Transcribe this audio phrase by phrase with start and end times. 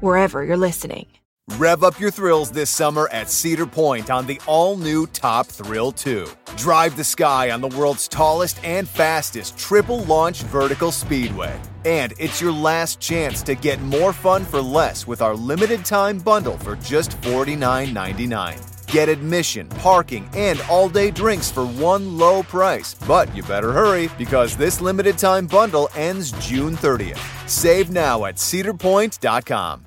[0.00, 1.06] wherever you're listening.
[1.52, 5.92] Rev up your thrills this summer at Cedar Point on the all new Top Thrill
[5.92, 6.26] 2.
[6.56, 11.58] Drive the sky on the world's tallest and fastest triple launch vertical speedway.
[11.84, 16.18] And it's your last chance to get more fun for less with our limited time
[16.18, 18.75] bundle for just $49.99.
[18.86, 22.94] Get admission, parking, and all day drinks for one low price.
[23.06, 27.48] But you better hurry because this limited time bundle ends June 30th.
[27.48, 29.86] Save now at cedarpoint.com.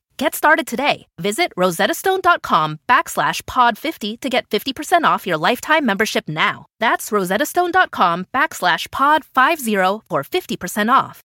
[0.21, 1.07] Get started today.
[1.17, 6.67] Visit rosettastone.com backslash pod50 to get 50% off your lifetime membership now.
[6.79, 11.23] That's rosettastone.com backslash pod50 for 50% off.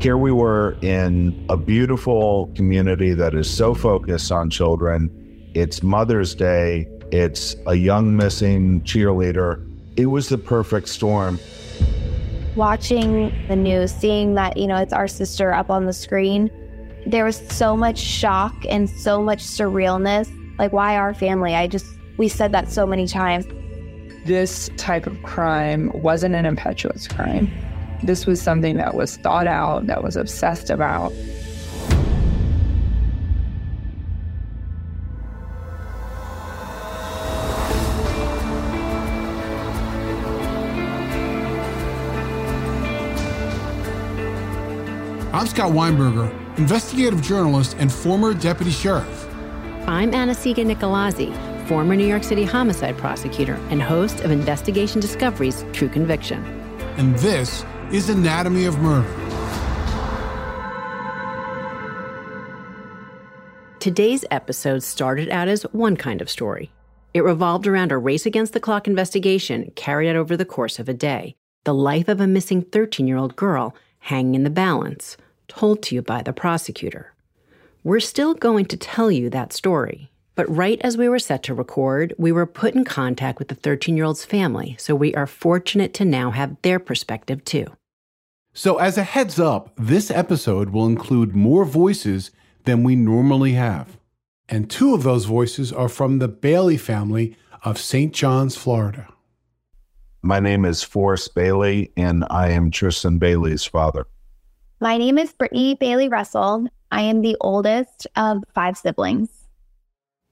[0.00, 5.10] Here we were in a beautiful community that is so focused on children.
[5.52, 6.86] It's Mother's Day.
[7.10, 9.68] It's a young missing cheerleader.
[9.96, 11.40] It was the perfect storm
[12.56, 16.50] watching the news, seeing that, you know, it's our sister up on the screen,
[17.06, 20.30] there was so much shock and so much surrealness.
[20.58, 21.54] Like, why our family?
[21.54, 21.86] I just,
[22.16, 23.46] we said that so many times.
[24.24, 27.50] This type of crime wasn't an impetuous crime.
[28.02, 31.12] This was something that was thought out, that was obsessed about.
[45.34, 49.26] I'm Scott Weinberger, investigative journalist and former deputy sheriff.
[49.86, 51.32] I'm Anna-Sigga Nicolazzi,
[51.66, 56.44] former New York City homicide prosecutor and host of Investigation Discovery's True Conviction.
[56.98, 59.08] And this is Anatomy of Murder.
[63.80, 66.70] Today's episode started out as one kind of story.
[67.14, 70.90] It revolved around a race against the clock investigation carried out over the course of
[70.90, 75.16] a day, the life of a missing 13 year old girl hanging in the balance,
[75.48, 77.12] told to you by the prosecutor.
[77.84, 80.10] We're still going to tell you that story.
[80.34, 83.54] But right as we were set to record, we were put in contact with the
[83.54, 87.66] 13 year old's family, so we are fortunate to now have their perspective too.
[88.54, 92.30] So, as a heads up, this episode will include more voices
[92.64, 93.98] than we normally have.
[94.48, 98.12] And two of those voices are from the Bailey family of St.
[98.12, 99.08] John's, Florida.
[100.24, 104.06] My name is Forrest Bailey, and I am Tristyn Bailey's father.
[104.80, 106.68] My name is Brittany Bailey Russell.
[106.92, 109.30] I am the oldest of five siblings.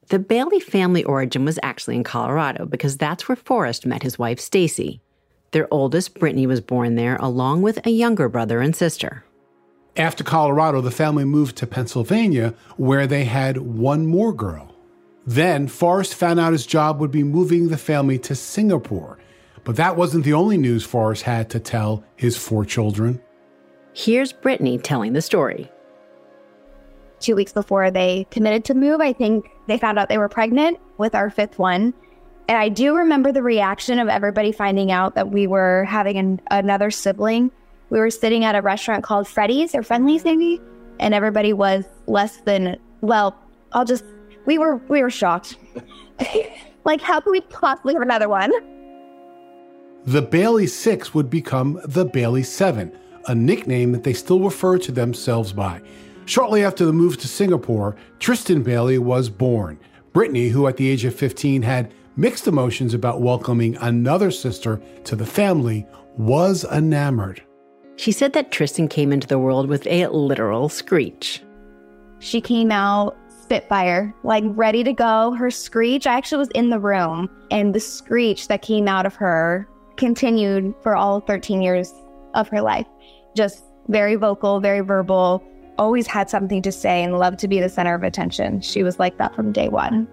[0.09, 4.39] The Bailey family origin was actually in Colorado because that's where Forrest met his wife
[4.39, 5.00] Stacy.
[5.50, 9.25] Their oldest, Brittany, was born there along with a younger brother and sister.
[9.97, 14.73] After Colorado, the family moved to Pennsylvania where they had one more girl.
[15.27, 19.19] Then Forrest found out his job would be moving the family to Singapore
[19.70, 23.22] but that wasn't the only news Forrest had to tell his four children.
[23.93, 25.70] Here's Brittany telling the story.
[27.20, 30.81] Two weeks before they committed to move, I think they found out they were pregnant
[30.99, 31.94] with our fifth one.
[32.49, 36.40] And I do remember the reaction of everybody finding out that we were having an,
[36.50, 37.52] another sibling.
[37.90, 40.61] We were sitting at a restaurant called Freddy's or Friendly's, maybe,
[40.99, 43.38] and everybody was less than well.
[43.70, 44.05] I'll just
[44.46, 45.58] we were we were shocked.
[46.84, 48.50] like, how could we possibly have another one?
[50.06, 52.91] The Bailey Six would become the Bailey Seven,
[53.26, 55.82] a nickname that they still refer to themselves by.
[56.25, 59.79] Shortly after the move to Singapore, Tristyn Bailey was born.
[60.14, 65.17] Brittany, who at the age of 15 had mixed emotions about welcoming another sister to
[65.17, 65.87] the family,
[66.17, 67.43] was enamored.
[67.97, 71.43] She said that Tristyn came into the world with a literal screech.
[72.20, 75.32] She came out spitfire, like ready to go.
[75.32, 79.14] Her screech, I actually was in the room, and the screech that came out of
[79.17, 79.69] her
[80.00, 81.94] continued for all 13 years
[82.35, 82.87] of her life.
[83.37, 85.44] Just very vocal, very verbal,
[85.79, 88.61] always had something to say and loved to be the center of attention.
[88.61, 90.08] She was like that from day one.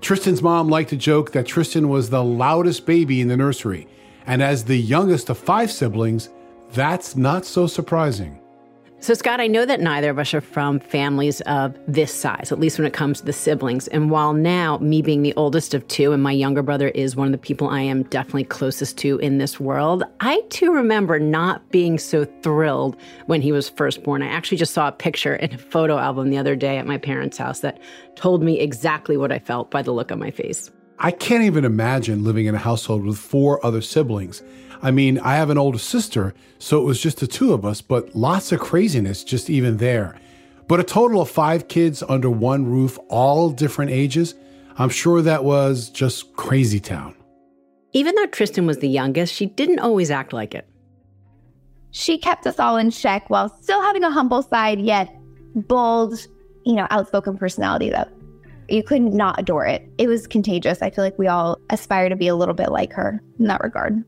[0.00, 3.88] Tristyn's mom liked to joke that Tristyn was the loudest baby in the nursery.
[4.26, 6.28] And as the youngest of five siblings,
[6.72, 8.37] that's not so surprising.
[9.00, 12.58] So, Scott, I know that neither of us are from families of this size, at
[12.58, 13.86] least when it comes to the siblings.
[13.88, 17.28] And while now, me being the oldest of two and my younger brother is one
[17.28, 21.70] of the people I am definitely closest to in this world, I too remember not
[21.70, 22.96] being so thrilled
[23.26, 24.20] when he was first born.
[24.20, 26.98] I actually just saw a picture in a photo album the other day at my
[26.98, 27.80] parents' house that
[28.16, 30.72] told me exactly what I felt by the look on my face.
[30.98, 34.42] I can't even imagine living in a household with four other siblings.
[34.82, 37.80] I mean, I have an older sister, so it was just the two of us,
[37.80, 40.16] but lots of craziness just even there.
[40.68, 44.34] But a total of five kids under one roof, all different ages,
[44.76, 47.14] I'm sure that was just crazy town.
[47.92, 50.68] Even though Tristyn was the youngest, she didn't always act like it.
[51.90, 55.08] She kept us all in check while still having a humble side, yet
[55.54, 56.14] bold,
[56.64, 58.06] you know, outspoken personality though.
[58.68, 59.88] you couldn't not adore it.
[59.96, 60.82] It was contagious.
[60.82, 63.62] I feel like we all aspire to be a little bit like her in that
[63.62, 64.04] regard.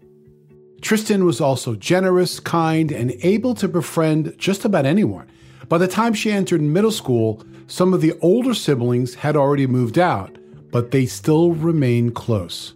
[0.81, 5.29] Tristyn was also generous, kind, and able to befriend just about anyone.
[5.69, 9.99] By the time she entered middle school, some of the older siblings had already moved
[9.99, 10.37] out,
[10.73, 12.75] but they still remained close.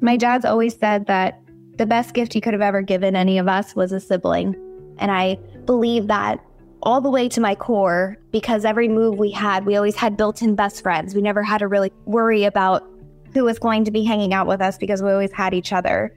[0.00, 1.40] My dad's always said that
[1.76, 4.54] the best gift he could have ever given any of us was a sibling.
[4.98, 5.36] And I
[5.66, 6.42] believe that
[6.82, 10.40] all the way to my core because every move we had, we always had built
[10.40, 11.14] in best friends.
[11.14, 12.88] We never had to really worry about
[13.34, 16.16] who was going to be hanging out with us because we always had each other.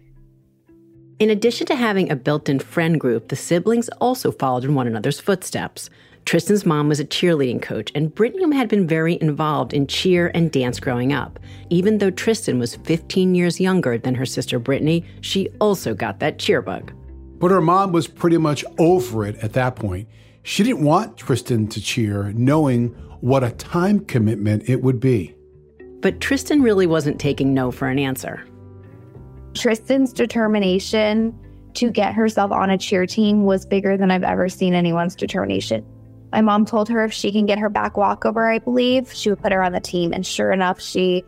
[1.19, 4.87] In addition to having a built in friend group, the siblings also followed in one
[4.87, 5.89] another's footsteps.
[6.25, 10.49] Tristyn's mom was a cheerleading coach, and Brittany had been very involved in cheer and
[10.49, 11.37] dance growing up.
[11.69, 16.39] Even though Tristyn was 15 years younger than her sister Brittany, she also got that
[16.39, 16.93] cheer bug.
[17.37, 20.07] But her mom was pretty much over it at that point.
[20.43, 22.89] She didn't want Tristyn to cheer, knowing
[23.19, 25.35] what a time commitment it would be.
[25.99, 28.45] But Tristyn really wasn't taking no for an answer.
[29.53, 31.37] Tristyn's determination
[31.75, 35.85] to get herself on a cheer team was bigger than I've ever seen anyone's determination.
[36.31, 39.41] My mom told her if she can get her back walkover, I believe, she would
[39.41, 40.13] put her on the team.
[40.13, 41.23] And sure enough, she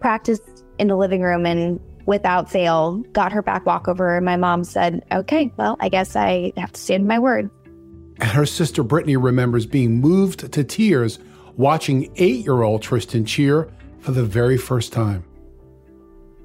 [0.00, 4.16] practiced in the living room and without fail got her back walkover.
[4.16, 7.50] And my mom said, okay, well, I guess I have to stand my word.
[8.18, 11.18] And her sister Brittany remembers being moved to tears
[11.56, 13.68] watching eight year old Tristyn cheer
[14.00, 15.24] for the very first time.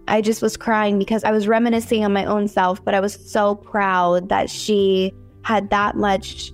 [0.08, 3.14] I just was crying because I was reminiscing on my own self, but I was
[3.14, 5.14] so proud that she
[5.44, 6.52] had that much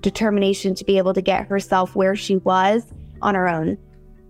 [0.00, 2.84] determination to be able to get herself where she was
[3.22, 3.78] on her own.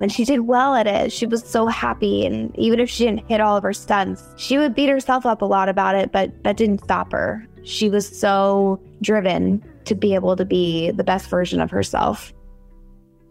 [0.01, 1.13] And she did well at it.
[1.13, 2.25] She was so happy.
[2.25, 5.43] And even if she didn't hit all of her stunts, she would beat herself up
[5.43, 7.47] a lot about it, but that didn't stop her.
[7.65, 12.33] She was so driven to be able to be the best version of herself.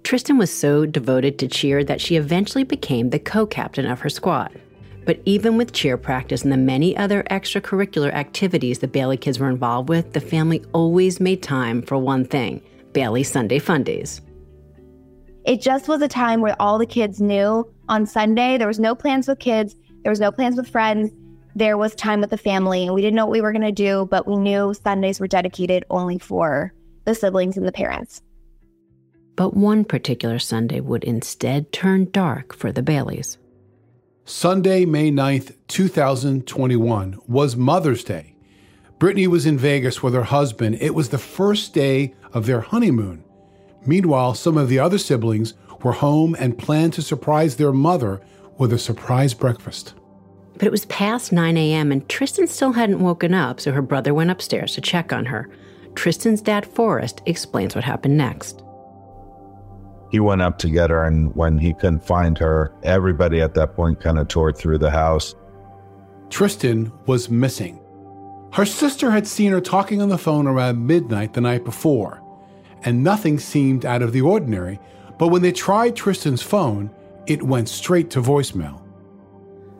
[0.04, 4.10] Tristyn was so devoted to cheer that she eventually became the co captain of her
[4.10, 4.51] squad.
[5.07, 9.50] But even with cheer practice and the many other extracurricular activities the Bailey kids were
[9.50, 12.61] involved with, the family always made time for one thing
[12.92, 14.19] Bailey Sunday Fun Days.
[15.45, 18.94] It just was a time where all the kids knew on Sunday there was no
[18.95, 21.09] plans with kids, there was no plans with friends,
[21.56, 23.71] there was time with the family, and we didn't know what we were going to
[23.71, 26.73] do, but we knew Sundays were dedicated only for
[27.06, 28.21] the siblings and the parents.
[29.37, 33.37] But one particular Sunday would instead turn dark for the Baileys.
[34.30, 38.36] Sunday, May 9th, 2021 was Mother's Day.
[39.00, 40.80] Brittany was in Vegas with her husband.
[40.81, 43.24] It was the first day of their honeymoon.
[43.86, 48.19] Meanwhile, some of the other siblings were home and planned to surprise their mother
[48.57, 49.94] with a surprise breakfast.
[50.56, 54.14] But it was past 9 a.m., and Tristyn still hadn't woken up, so her brother
[54.14, 55.50] went upstairs to check on her.
[55.94, 58.62] Tristyn's dad, Forrest, explains what happened next
[60.09, 63.76] he went up to get her, and when he couldn't find her, everybody at that
[63.76, 65.35] point kind of tore through the house.
[66.30, 67.80] Tristyn was missing.
[68.54, 72.21] Her sister had seen her talking on the phone around midnight the night before,
[72.83, 74.80] and nothing seemed out of the ordinary.
[75.18, 76.90] But when they tried Tristyn's phone,
[77.26, 78.81] it went straight to voicemail.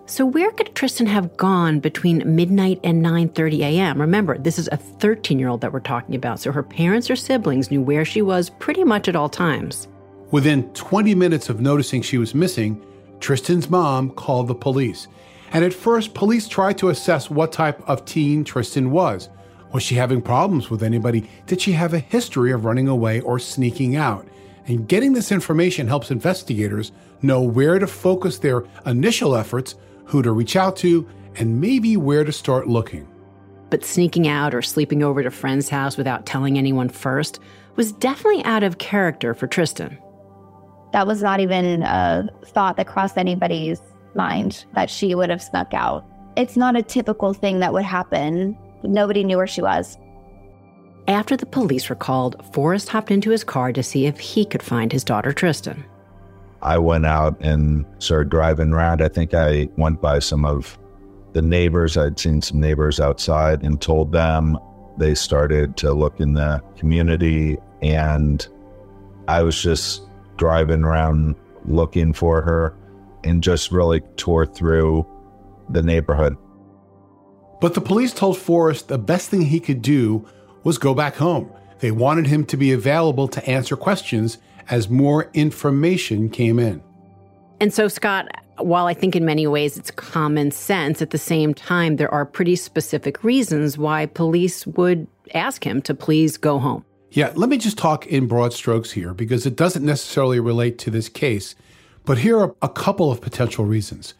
[0.10, 4.00] So where could Tristyn have gone between midnight and 9:30 a.m.?
[4.00, 7.81] Remember, this is a 13-year-old that we're talking about, so her parents or siblings knew
[7.81, 9.88] where she was pretty much at all times.
[10.31, 12.86] Within 20 minutes of noticing she was missing,
[13.19, 15.07] Tristyn's mom called the police.
[15.53, 19.29] And at first, police tried to assess what type of teen Tristyn was.
[19.74, 21.29] Was she having problems with anybody?
[21.46, 24.27] Did she have a history of running away or sneaking out?
[24.65, 26.91] And getting this information helps investigators
[27.22, 32.25] know where to focus their initial efforts, who to reach out to, and maybe where
[32.25, 33.07] to start looking.
[33.69, 37.39] But sneaking out or sleeping over at a friend's house without telling anyone first
[37.77, 39.98] was definitely out of character for Tristyn.
[40.98, 43.80] That was not even a thought that crossed anybody's
[44.16, 46.04] mind that she would have snuck out.
[46.36, 48.58] It's not a typical thing that would happen.
[48.82, 49.96] Nobody knew where she was.
[51.08, 54.63] After the police were called, Forrest hopped into his car to see if he could
[54.63, 55.84] find his daughter Tristyn.
[56.63, 59.04] I went out and started driving around.
[59.04, 60.80] I think I went by some of
[61.34, 61.96] the neighbors.
[61.96, 64.58] I'd seen some neighbors outside and told them.
[64.98, 68.48] They started to look in the community, and
[69.27, 70.06] I was just
[70.38, 72.75] driving around looking for her
[73.24, 75.06] and just really tore through
[75.70, 76.38] the neighborhood.
[77.60, 80.27] But the police told Forrest the best thing he could do
[80.63, 81.51] was go back home.
[81.79, 84.38] They wanted him to be available to answer questions
[84.70, 86.82] as more information came in.
[87.60, 88.27] And so, Scott,
[88.58, 92.25] while I think in many ways it's common sense, at the same time, there are
[92.25, 96.86] pretty specific reasons why police would ask him to please go home.
[97.17, 100.91] Yeah, let me just talk in broad strokes here because it doesn't necessarily relate to
[100.91, 101.55] this case.
[102.05, 104.13] But here are a couple of potential reasons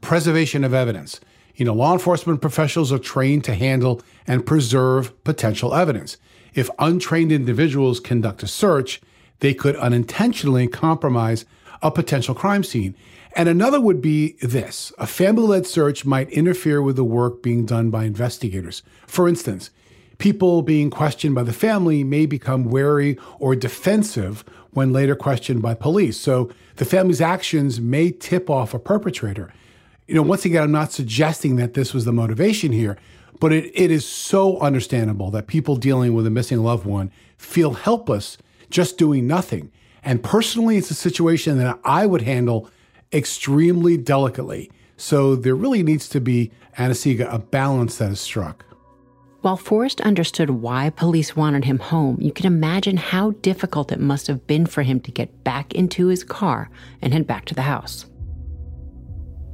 [0.00, 1.20] preservation of evidence.
[1.56, 6.16] You know, law enforcement professionals are trained to handle and preserve potential evidence.
[6.54, 9.02] If untrained individuals conduct a search,
[9.40, 11.44] they could unintentionally compromise
[11.82, 12.94] a potential crime scene.
[13.36, 17.66] And another would be this a family led search might interfere with the work being
[17.66, 18.82] done by investigators.
[19.06, 19.68] For instance,
[20.22, 25.74] people being questioned by the family may become wary or defensive when later questioned by
[25.74, 26.16] police.
[26.16, 29.52] So the family's actions may tip off a perpetrator.
[30.06, 32.96] You know, once again, I'm not suggesting that this was the motivation here,
[33.40, 37.72] but it, it is so understandable that people dealing with a missing loved one feel
[37.72, 38.38] helpless
[38.70, 39.72] just doing nothing.
[40.04, 42.70] And personally, it's a situation that I would handle
[43.12, 44.70] extremely delicately.
[44.96, 48.64] So there really needs to be, Anna-Sigga, a balance that is struck.
[49.42, 54.28] While Forrest understood why police wanted him home, you can imagine how difficult it must
[54.28, 56.70] have been for him to get back into his car
[57.02, 58.06] and head back to the house.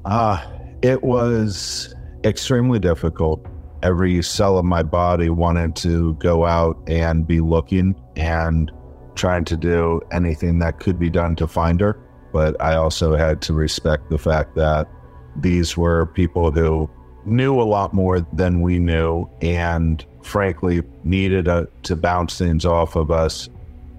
[0.04, 3.47] Ah, uh, it was extremely difficult.
[3.83, 8.71] Every cell of my body wanted to go out and be looking and
[9.14, 11.99] trying to do anything that could be done to find her.
[12.30, 14.87] But I also had to respect the fact that
[15.35, 16.90] these were people who
[17.30, 22.97] knew a lot more than we knew and frankly needed a, to bounce things off
[22.97, 23.49] of us.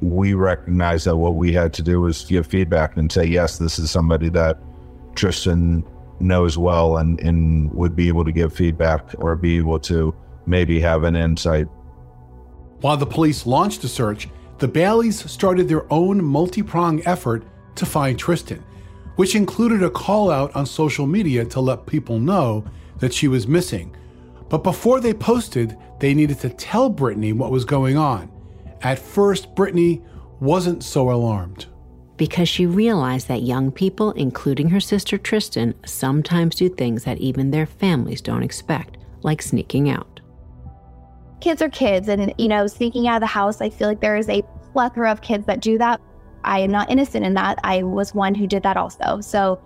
[0.01, 3.79] We recognized that what we had to do was give feedback and say, yes, this
[3.79, 4.59] is somebody that
[5.13, 5.83] Tristyn
[6.19, 10.79] knows well and, and would be able to give feedback or be able to maybe
[10.79, 11.67] have an insight.
[12.81, 17.43] While the police launched a search, the Baileys started their own multi pronged effort
[17.75, 18.61] to find Tristyn,
[19.15, 22.65] which included a call out on social media to let people know
[22.99, 23.95] that she was missing.
[24.49, 28.31] But before they posted, they needed to tell Brittany what was going on.
[28.81, 30.01] At first, Brittany
[30.39, 31.67] wasn't so alarmed.
[32.17, 37.51] Because she realized that young people, including her sister Tristyn, sometimes do things that even
[37.51, 40.19] their families don't expect, like sneaking out
[41.39, 42.07] kids are kids.
[42.07, 45.11] And, you know, sneaking out of the house, I feel like there is a plethora
[45.11, 46.01] of kids that do that.
[46.43, 47.59] I am not innocent in that.
[47.63, 49.19] I was one who did that also.
[49.21, 49.61] So,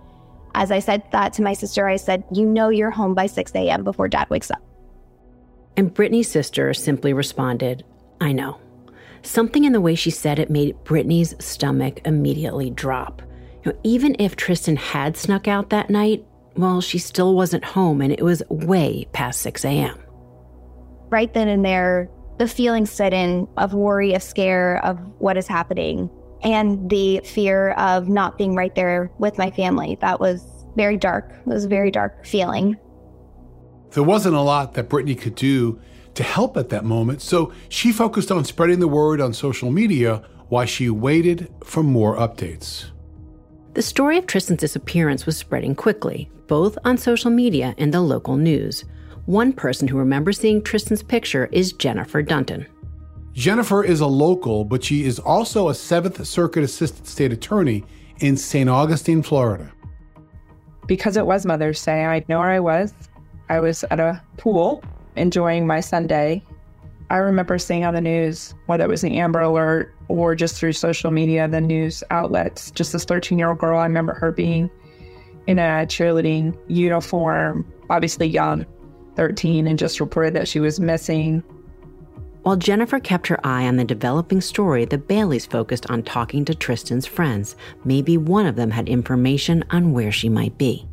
[0.54, 3.52] as I said that to my sister, I said, You know, you're home by 6
[3.54, 3.84] a.m.
[3.84, 4.62] before dad wakes up.
[5.76, 7.84] And Brittany's sister simply responded,
[8.20, 8.58] I know.
[9.22, 13.22] Something in the way she said it made Brittany's stomach immediately drop.
[13.64, 16.24] You know, even if Tristyn had snuck out that night,
[16.56, 20.04] well, she still wasn't home and it was way past 6 a.m
[21.14, 25.46] right then and there, the feeling set in of worry, of scare of what is
[25.46, 26.10] happening,
[26.42, 29.96] and the fear of not being right there with my family.
[30.00, 30.42] That was
[30.76, 31.30] very dark.
[31.30, 32.76] It was a very dark feeling.
[33.92, 35.80] There wasn't a lot that Brittany could do
[36.14, 40.24] to help at that moment, so she focused on spreading the word on social media
[40.48, 42.86] while she waited for more updates.
[43.74, 48.36] The story of Tristyn's disappearance was spreading quickly, both on social media and the local
[48.36, 48.84] news.
[49.26, 52.66] One person who remembers seeing Tristyn's picture is Jennifer Dunton.
[53.34, 57.84] Jennifer is a local, but she is also a Seventh Circuit Assistant State Attorney
[58.20, 58.70] in St.
[58.70, 59.72] Augustine, Florida.
[60.86, 62.94] Because it was Mother's Day, I know where I was.
[63.48, 64.84] I was at a pool
[65.16, 66.44] enjoying my Sunday.
[67.10, 70.72] I remember seeing on the news, whether it was the Amber Alert or just through
[70.72, 73.80] social media, the news outlets, just this 13 year old girl.
[73.80, 74.70] I remember her being
[75.48, 78.64] in a cheerleading uniform, obviously young,
[79.16, 81.42] 13, and just reported that she was missing.
[82.44, 86.54] While Jennifer kept her eye on the developing story, the Baileys focused on talking to
[86.54, 87.56] Tristyn's friends.
[87.86, 90.86] Maybe one of them had information on where she might be.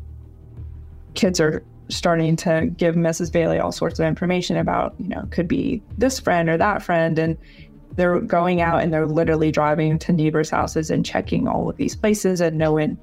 [1.12, 3.30] Kids are starting to give Mrs.
[3.30, 7.18] Bailey all sorts of information about, you know, could be this friend or that friend.
[7.18, 7.36] And
[7.96, 11.94] they're going out and they're literally driving to neighbors' houses and checking all of these
[11.94, 12.98] places, and no one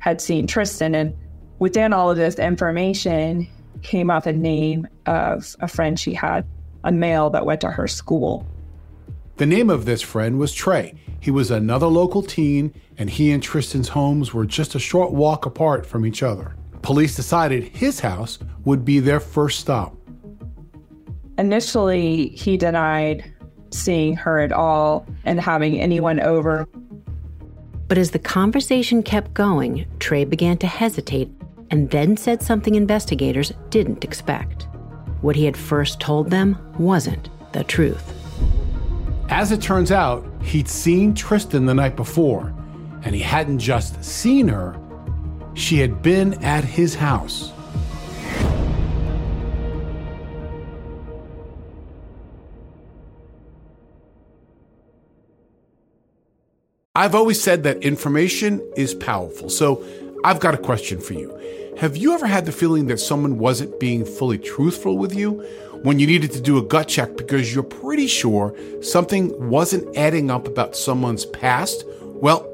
[0.00, 0.96] had seen Tristyn.
[0.96, 1.14] And
[1.60, 3.46] within all of this information
[3.82, 6.44] came out the name of a friend she had
[6.84, 8.46] a male that went to her school.
[9.36, 10.94] The name of this friend was Trey.
[11.18, 15.46] He was another local teen, and he and Tristyn's homes were just a short walk
[15.46, 16.54] apart from each other.
[16.82, 19.96] Police decided his house would be their first stop.
[21.38, 23.32] Initially, he denied
[23.70, 26.68] seeing her at all and having anyone over.
[27.88, 31.30] But as the conversation kept going, Trey began to hesitate
[31.70, 34.68] and then said something investigators didn't expect
[35.22, 38.12] what he had first told them wasn't the truth.
[39.30, 42.52] As it turns out, he'd seen Tristyn the night before,
[43.04, 44.78] and he hadn't just seen her,
[45.54, 47.52] she had been at his house.
[56.94, 59.82] I've always said that information is powerful, so
[60.24, 61.36] I've got a question for you.
[61.78, 65.40] Have you ever had the feeling that someone wasn't being fully truthful with you
[65.82, 70.30] when you needed to do a gut check because you're pretty sure something wasn't adding
[70.30, 71.84] up about someone's past?
[72.02, 72.48] Well,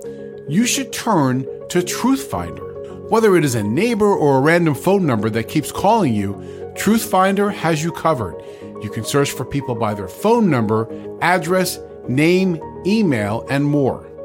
[0.48, 3.10] you should turn to Truthfinder.
[3.10, 6.34] Whether it is a neighbor or a random phone number that keeps calling you,
[6.75, 8.42] Truthfinder has you covered.
[8.82, 10.88] You can search for people by their phone number,
[11.20, 14.07] address, name, email, and more.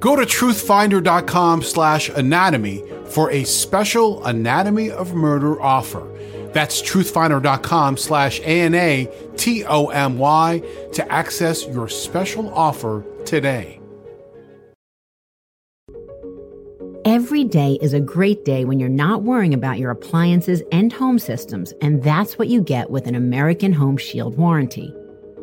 [0.00, 6.06] Go to truthfinder.com slash anatomy for a special Anatomy of Murder offer.
[6.52, 9.02] That's truthfinder.com slash A-N-A-T-O-M-Y
[10.92, 13.80] to access your special offer today.
[17.04, 21.18] Every day is a great day when you're not worrying about your appliances and home
[21.18, 24.92] systems, and that's what you get with an American Home Shield warranty.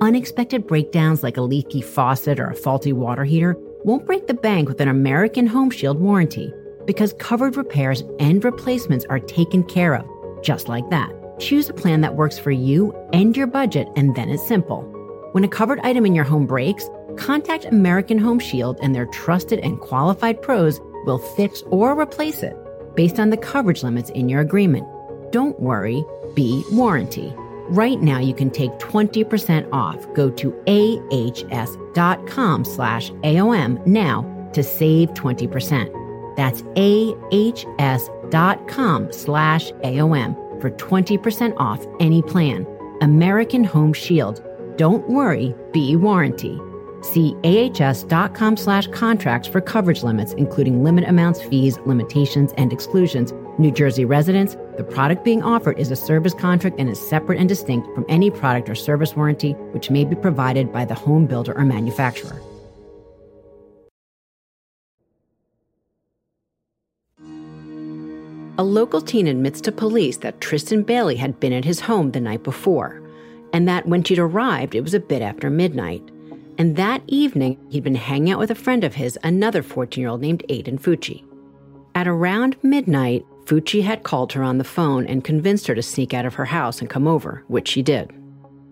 [0.01, 4.69] Unexpected breakdowns like a leaky faucet or a faulty water heater won't break the bank
[4.69, 6.53] with an American Home Shield warranty
[6.85, 10.05] because covered repairs and replacements are taken care of,
[10.41, 11.11] just like that.
[11.39, 14.83] Choose a plan that works for you and your budget, and then it's simple.
[15.33, 19.59] When a covered item in your home breaks, contact American Home Shield and their trusted
[19.59, 22.55] and qualified pros will fix or replace it
[22.95, 24.87] based on the coverage limits in your agreement.
[25.31, 27.33] Don't worry, be warranty.
[27.69, 30.05] Right now, you can take 20% off.
[30.13, 36.35] Go to ahs.com slash AOM now to save 20%.
[36.35, 36.61] That's
[37.31, 42.67] ahs.com slash AOM for 20% off any plan.
[43.01, 44.43] American Home Shield.
[44.77, 46.59] Don't worry, be warranty.
[47.01, 53.33] See ahs.com slash contracts for coverage limits, including limit amounts, fees, limitations, and exclusions.
[53.59, 57.47] New Jersey residents, the product being offered is a service contract and is separate and
[57.47, 61.53] distinct from any product or service warranty which may be provided by the home builder
[61.57, 62.41] or manufacturer.
[68.59, 72.19] A local teen admits to police that Tristyn Bailey had been at his home the
[72.19, 73.01] night before,
[73.51, 76.03] and that when she'd arrived, it was a bit after midnight.
[76.59, 80.09] And that evening, he'd been hanging out with a friend of his, another 14 year
[80.09, 81.23] old named Aiden Fucci.
[81.95, 86.13] At around midnight, Fucci had called her on the phone and convinced her to sneak
[86.13, 88.13] out of her house and come over, which she did.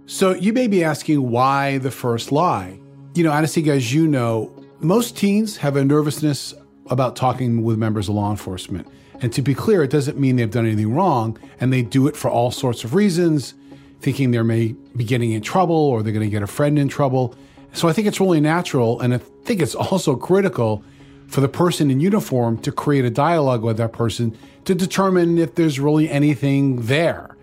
[0.05, 2.79] So you may be asking why the first lie.
[3.13, 6.53] You know, Anna-Sigga, as you know, most teens have a nervousness
[6.89, 8.87] about talking with members of law enforcement.
[9.21, 12.15] And to be clear, it doesn't mean they've done anything wrong, and they do it
[12.15, 13.53] for all sorts of reasons,
[13.99, 16.87] thinking they may be getting in trouble or they're going to get a friend in
[16.87, 17.35] trouble.
[17.73, 20.83] So I think it's really natural, and I think it's also critical
[21.31, 25.55] for the person in uniform to create a dialogue with that person to determine if
[25.55, 27.37] there's really anything there.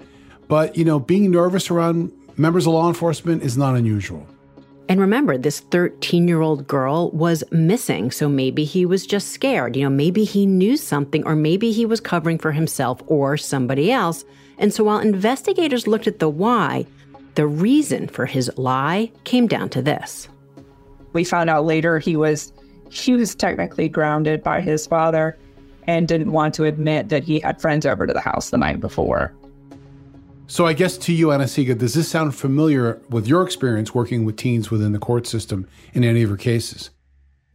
[0.46, 4.26] But, you know, being nervous around members of law enforcement is not unusual.
[4.90, 8.10] And remember, this 13 year old girl was missing.
[8.10, 9.74] So maybe he was just scared.
[9.74, 13.90] You know, maybe he knew something, or maybe he was covering for himself or somebody
[13.90, 14.24] else.
[14.58, 16.86] And so while investigators looked at the why,
[17.36, 20.28] the reason for his lie came down to this.
[21.14, 22.52] We found out later he was
[22.90, 25.36] he was technically grounded by his father
[25.86, 28.80] and didn't want to admit that he had friends over to the house the night
[28.80, 29.32] before.
[30.46, 34.36] So I guess to you, Anna-Sigga, does this sound familiar with your experience working with
[34.36, 36.90] teens within the court system in any of your cases?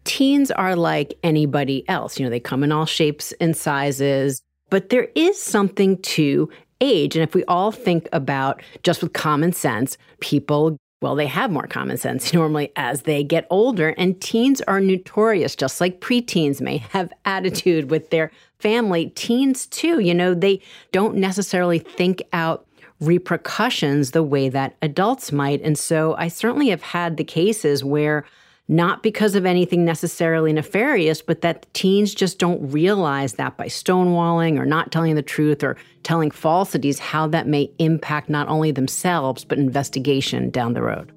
[0.04, 2.20] Teens are like anybody else.
[2.20, 6.50] You know, they come in all shapes and sizes, but there is something to
[6.82, 7.16] age.
[7.16, 11.68] And if we all think about just with common sense, people, well, they have more
[11.68, 13.90] common sense normally as they get older.
[13.98, 19.10] And teens are notorious, just like preteens may have attitude with their family.
[19.10, 20.62] Teens, too, you know, they
[20.94, 22.66] don't necessarily think out
[23.02, 25.62] repercussions the way that adults might.
[25.62, 28.26] And so I certainly have had the cases where
[28.68, 34.58] not because of anything necessarily nefarious, but that teens just don't realize that by stonewalling
[34.58, 39.44] or not telling the truth or telling falsities, how that may impact not only themselves,
[39.44, 41.12] but investigation down the road.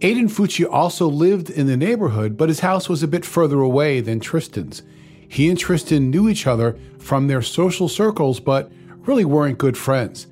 [0.00, 4.00] Aiden Fucci also lived in the neighborhood, but his house was a bit further away
[4.00, 4.82] than Tristyn's.
[5.28, 10.26] He and Tristyn knew each other from their social circles, but really weren't good friends.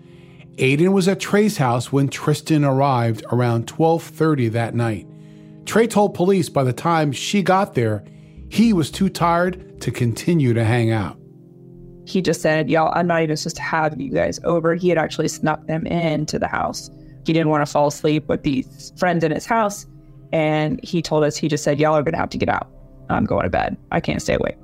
[0.57, 5.07] Aiden was at Trey's house when Tristyn arrived around 12:30 that night.
[5.65, 8.05] Trey told police by the time she got there,
[8.51, 11.19] he was too tired to continue to hang out.
[12.07, 14.75] He just said, Y'all, I'm not even supposed to have you guys over.
[14.75, 16.91] He had actually snuck them into the house.
[17.25, 19.87] He didn't want to fall asleep with these friends in his house.
[20.33, 22.71] And he told us, he just said, Y'all are going to have to get out.
[23.09, 23.77] I'm going to bed.
[23.93, 24.59] I can't stay awake.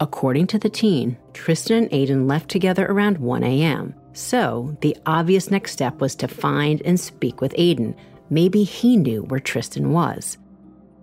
[0.00, 3.94] According to the teen, Tristyn and Aiden left together around 1 a.m.
[4.12, 7.96] So, the obvious next step was to find and speak with Aiden.
[8.30, 10.38] Maybe he knew where Tristyn was.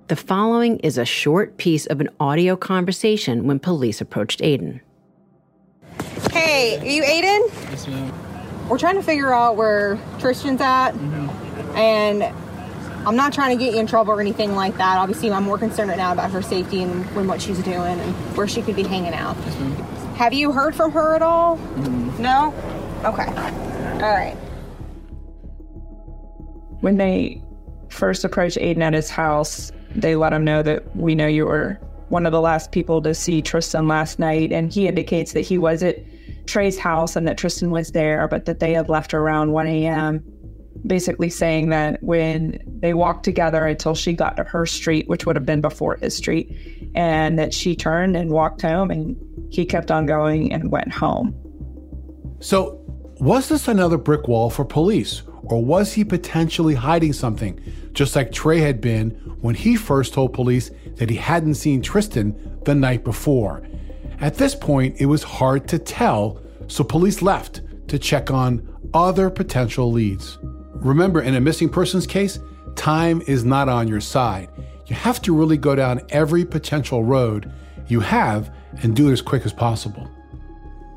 [0.08, 4.82] The following is a short piece of an audio conversation when police approached Aiden.
[6.32, 7.70] Hey, are you Aiden?
[7.70, 8.68] Yes, ma'am.
[8.70, 11.78] We're trying to figure out where Tristyn's at, Mm-hmm.
[11.78, 12.24] and
[13.08, 14.98] I'm not trying to get you in trouble or anything like that.
[14.98, 18.14] Obviously, I'm more concerned right now about her safety and, and what she's doing and
[18.38, 19.36] where she could be hanging out.
[19.46, 19.72] Yes, ma'am.
[20.16, 21.58] Have you heard from her at all?
[21.58, 22.22] Mm-hmm.
[22.22, 22.54] No?
[23.06, 23.26] Okay.
[23.26, 24.38] All right.
[26.82, 27.42] When they
[27.90, 31.80] first approached Aiden at his house, they let him know that we know you were
[32.10, 34.52] one of the last people to see Tristyn last night.
[34.52, 35.98] And he indicates that he was at
[36.46, 40.24] Trey's house and that Tristyn was there, but that they had left around 1 a.m.
[40.86, 45.36] Basically saying that when they walked together until she got to her street, which would
[45.36, 46.52] have been before his street,
[46.96, 49.16] and that she turned and walked home and
[49.52, 51.36] he kept on going and went home.
[52.40, 52.80] So,
[53.20, 57.60] was this another brick wall for police, or was he potentially hiding something,
[57.94, 59.10] just like Trey had been
[59.42, 63.64] when he first told police that he hadn't seen Tristyn the night before?
[64.20, 69.30] At this point, it was hard to tell, so police left to check on other
[69.30, 70.38] potential leads.
[70.76, 72.40] Remember, in a missing persons case,
[72.76, 74.50] time is not on your side.
[74.88, 77.52] You have to really go down every potential road
[77.88, 80.10] you have and do it as quick as possible.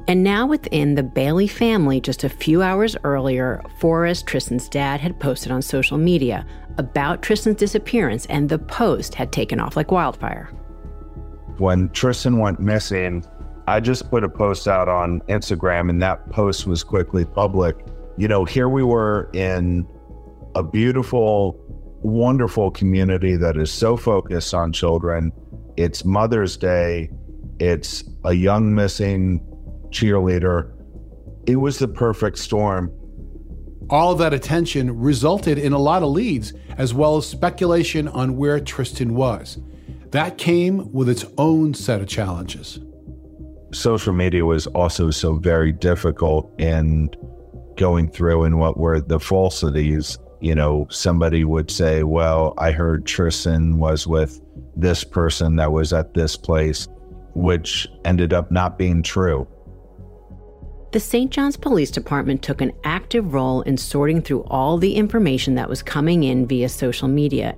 [0.06, 5.18] And now, within the Bailey family, just a few hours earlier, Forrest, Tristyn's dad, had
[5.18, 10.50] posted on social media about Tristyn's disappearance, and the post had taken off like wildfire.
[11.56, 13.24] When Tristyn went missing,
[13.66, 17.74] I just put a post out on Instagram, and that post was quickly public.
[18.18, 19.86] You know, here we were in
[20.54, 21.58] a beautiful,
[22.02, 25.32] wonderful community that is so focused on children.
[25.78, 27.10] It's Mother's Day,
[27.58, 29.40] it's a young missing
[29.94, 30.70] cheerleader.
[31.46, 32.92] It was the perfect storm.
[33.88, 38.36] All of that attention resulted in a lot of leads, as well as speculation on
[38.36, 39.58] where Tristyn was.
[40.10, 42.80] That came with its own set of challenges.
[43.72, 47.10] Social media was also so very difficult in
[47.76, 50.18] going through and what were the falsities.
[50.40, 54.40] You know, somebody would say, Well, I heard Tristyn was with
[54.76, 56.88] this person that was at this place,
[57.34, 59.46] which ended up not being true.
[60.94, 61.32] The St.
[61.32, 65.82] John's Police Department took an active role in sorting through all the information that was
[65.82, 67.56] coming in via social media.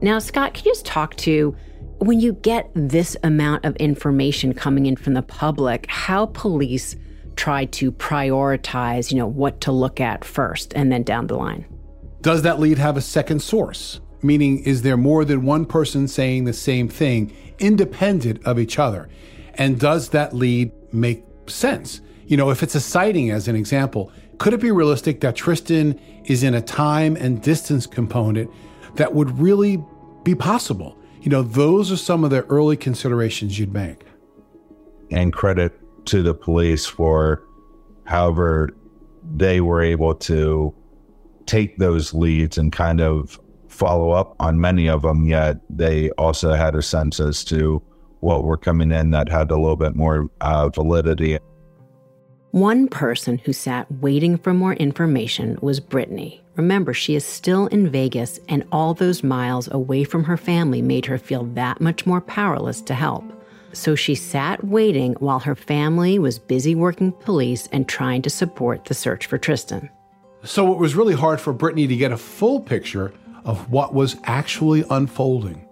[0.00, 1.54] Now, Scott, can you just talk to
[1.98, 6.96] when you get this amount of information coming in from the public, how police
[7.36, 11.66] try to prioritize, you know, what to look at first and then down the line?
[12.22, 14.00] Does that lead have a second source?
[14.22, 19.10] Meaning, is there more than one person saying the same thing, independent of each other?
[19.56, 22.00] And does that lead make sense?
[22.26, 25.98] You know, if it's a sighting, as an example, could it be realistic that Tristyn
[26.24, 28.50] is in a time and distance component
[28.96, 29.82] that would really
[30.24, 30.98] be possible.
[31.20, 34.04] You know, those are some of the early considerations you'd make.
[35.10, 35.72] And credit
[36.06, 37.44] to the police for
[38.04, 38.70] however
[39.34, 40.74] they were able to
[41.46, 46.54] take those leads and kind of follow up on many of them, yet they also
[46.54, 47.82] had a sense as to
[48.20, 51.38] what were coming in that had a little bit more uh, validity.
[52.52, 56.42] One person who sat waiting for more information was Brittany.
[56.54, 61.04] Remember, she is still in Vegas, and all those miles away from her family made
[61.06, 63.24] her feel that much more powerless to help.
[63.72, 68.86] So she sat waiting while her family was busy working police and trying to support
[68.86, 69.90] the search for Tristyn.
[70.44, 73.12] So it was really hard for Brittany to get a full picture
[73.44, 75.62] of what was actually unfolding.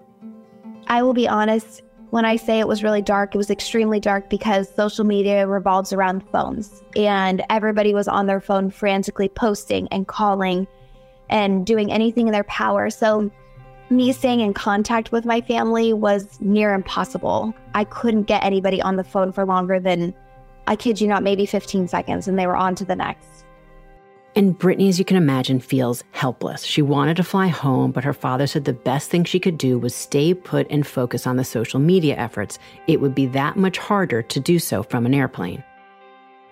[0.87, 1.80] I will be honest,
[2.14, 5.92] when I say it was really dark, it was extremely dark because social media revolves
[5.92, 10.68] around phones and everybody was on their phone frantically posting and calling
[11.29, 12.88] and doing anything in their power.
[12.88, 13.33] So,
[13.90, 17.53] me staying in contact with my family was near impossible.
[17.74, 20.14] I couldn't get anybody on the phone for longer than,
[20.68, 23.33] I kid you not, maybe 15 seconds, and they were on to the next.
[24.36, 26.64] And Brittany, as you can imagine, feels helpless.
[26.64, 29.78] She wanted to fly home, but her father said the best thing she could do
[29.78, 32.58] was stay put and focus on the social media efforts.
[32.88, 35.62] It would be that much harder to do so from an airplane.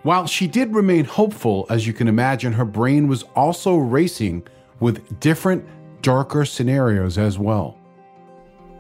[0.05, 4.47] While she did remain hopeful, as you can imagine, her brain was also racing
[4.79, 5.65] with different,
[6.03, 7.79] darker scenarios as well.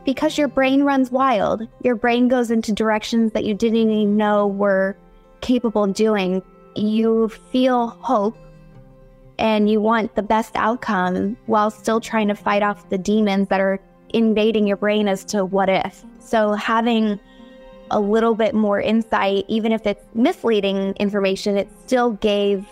[0.04, 4.46] Because your brain runs wild, your brain goes into directions that you didn't even know
[4.46, 4.96] were
[5.40, 6.42] capable of doing.
[6.74, 8.36] You feel hope
[9.38, 13.60] and you want the best outcome while still trying to fight off the demons that
[13.60, 16.04] are invading your brain as to what if.
[16.18, 17.18] So having
[17.90, 22.66] a little bit more insight, even if it's misleading information, it still gave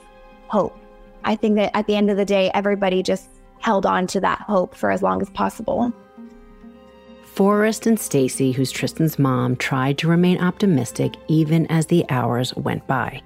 [0.49, 0.77] hope.
[1.25, 4.41] I think that at the end of the day, everybody just held on to that
[4.41, 5.93] hope for as long as possible.
[7.25, 12.87] Forrest and Stacy, who's Tristyn's mom, tried to remain optimistic even as the hours went
[12.87, 13.23] by.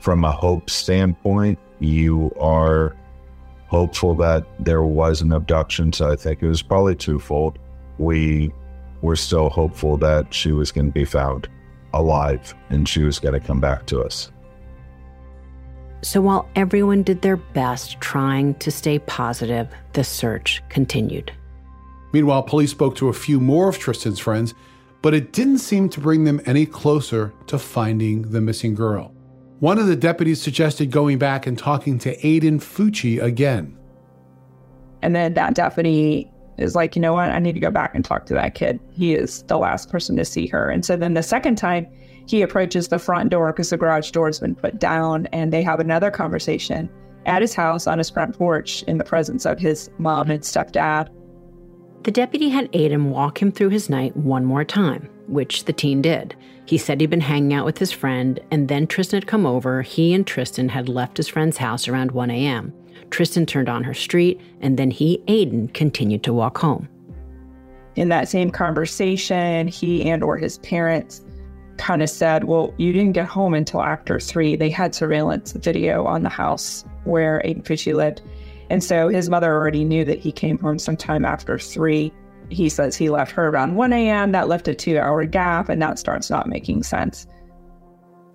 [0.00, 2.96] From a hope standpoint, you are
[3.68, 5.92] hopeful that there was an abduction.
[5.92, 7.58] So I think it was probably twofold.
[7.98, 8.52] We
[9.02, 11.48] were still hopeful that she was going to be found
[11.92, 14.30] alive and she was going to come back to us.
[16.02, 21.32] So while everyone did their best trying to stay positive, the search continued.
[22.12, 24.54] Meanwhile, police spoke to a few more of Tristyn's friends,
[25.02, 29.12] but it didn't seem to bring them any closer to finding the missing girl.
[29.60, 33.76] One of the deputies suggested going back and talking to Aiden Fucci again.
[35.02, 37.30] And then that deputy is like, you know what?
[37.30, 38.78] I need to go back and talk to that kid.
[38.92, 40.70] He is the last person to see her.
[40.70, 41.86] And so then the second time,
[42.28, 45.62] he approaches the front door because the garage door has been put down, and they
[45.62, 46.90] have another conversation
[47.26, 51.08] at his house on his front porch in the presence of his mom and stepdad.
[52.04, 56.02] The deputy had Aiden walk him through his night one more time, which the teen
[56.02, 56.34] did.
[56.66, 59.82] He said he'd been hanging out with his friend, and then Tristyn had come over.
[59.82, 62.72] He and Tristyn had left his friend's house around 1 a.m.
[63.10, 66.88] Tristyn turned on her street, and then he, Aiden, continued to walk home.
[67.96, 71.22] In that same conversation, he and or his parents
[71.78, 74.56] kind of said, Well, you didn't get home until after three.
[74.56, 78.20] They had surveillance video on the house where Aiden Fucci lived.
[78.70, 82.12] And so his mother already knew that he came home sometime after three.
[82.50, 84.32] He says he left her around 1 a.m.
[84.32, 87.26] That left a two hour gap, and that starts not making sense.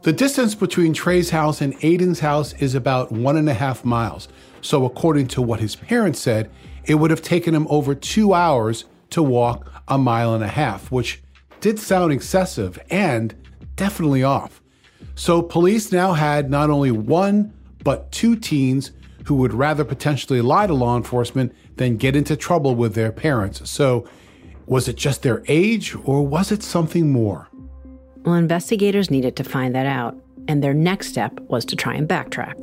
[0.03, 4.27] The distance between Trey's house and Aiden's house is about one and a half miles.
[4.59, 6.51] So, according to what his parents said,
[6.85, 10.91] it would have taken him over two hours to walk a mile and a half,
[10.91, 11.23] which
[11.61, 13.33] did sound excessive and
[13.77, 14.61] definitely off.
[15.15, 18.91] So, police now had not only one, but two teens
[19.25, 23.69] who would rather potentially lie to law enforcement than get into trouble with their parents.
[23.69, 24.07] So,
[24.65, 27.49] was it just their age or was it something more?
[28.23, 30.15] Well, investigators needed to find that out,
[30.47, 32.53] and their next step was to try and backtrack.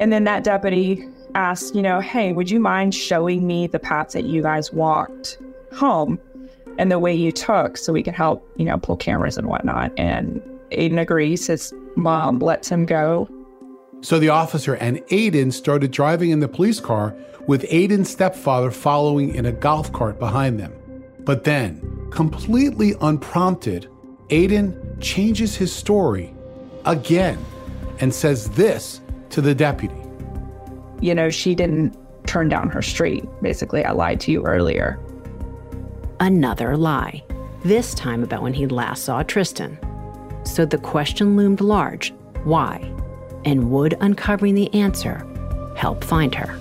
[0.00, 4.14] And then that deputy asked, you know, hey, would you mind showing me the paths
[4.14, 5.38] that you guys walked
[5.72, 6.18] home
[6.78, 9.92] and the way you took so we could help, you know, pull cameras and whatnot?
[9.96, 10.40] And
[10.72, 11.46] Aiden agrees.
[11.46, 13.28] His mom lets him go.
[14.00, 17.14] So the officer and Aiden started driving in the police car
[17.50, 20.72] with Aiden's stepfather following in a golf cart behind them.
[21.24, 23.88] But then, completely unprompted,
[24.28, 26.32] Aiden changes his story
[26.86, 27.44] again
[27.98, 30.00] and says this to the deputy.
[31.00, 33.24] You know, she didn't turn down her street.
[33.42, 35.00] Basically, I lied to you earlier.
[36.20, 37.24] Another lie,
[37.64, 39.76] this time about when he last saw Tristyn.
[40.46, 42.76] So the question loomed large why?
[43.44, 45.26] And would uncovering the answer
[45.74, 46.56] help find her?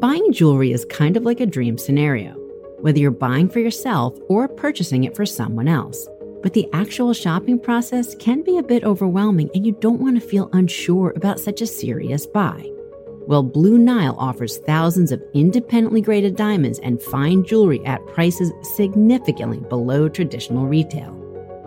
[0.00, 2.32] Buying jewelry is kind of like a dream scenario,
[2.80, 6.08] whether you're buying for yourself or purchasing it for someone else.
[6.42, 10.26] But the actual shopping process can be a bit overwhelming, and you don't want to
[10.26, 12.66] feel unsure about such a serious buy.
[13.26, 19.60] Well, Blue Nile offers thousands of independently graded diamonds and fine jewelry at prices significantly
[19.68, 21.14] below traditional retail.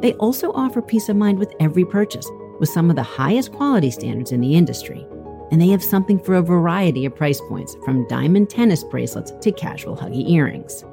[0.02, 2.28] They also offer peace of mind with every purchase,
[2.60, 5.06] with some of the highest quality standards in the industry.
[5.54, 9.52] And they have something for a variety of price points, from diamond tennis bracelets to
[9.52, 10.84] casual huggy earrings.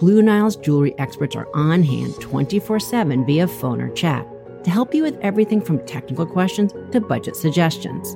[0.00, 4.26] Blue Nile's jewelry experts are on hand 24 7 via phone or chat
[4.64, 8.14] to help you with everything from technical questions to budget suggestions.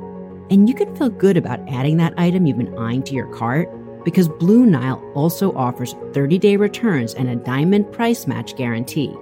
[0.51, 3.68] And you can feel good about adding that item you've been eyeing to your cart
[4.05, 9.14] because Blue Nile also offers 30 day returns and a diamond price match guarantee.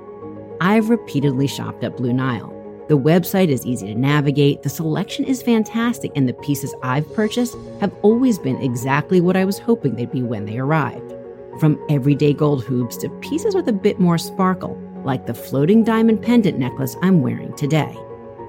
[0.63, 2.54] I've repeatedly shopped at Blue Nile.
[2.87, 7.57] The website is easy to navigate, the selection is fantastic, and the pieces I've purchased
[7.81, 11.15] have always been exactly what I was hoping they'd be when they arrived.
[11.59, 16.21] From everyday gold hoops to pieces with a bit more sparkle, like the floating diamond
[16.23, 17.97] pendant necklace I'm wearing today.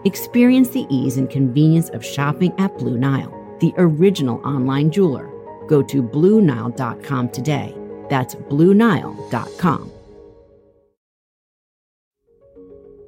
[0.03, 5.31] Experience the ease and convenience of shopping at Blue Nile, the original online jeweler.
[5.67, 7.73] Go to BlueNile.com today.
[8.09, 9.94] That's BlueNile.com.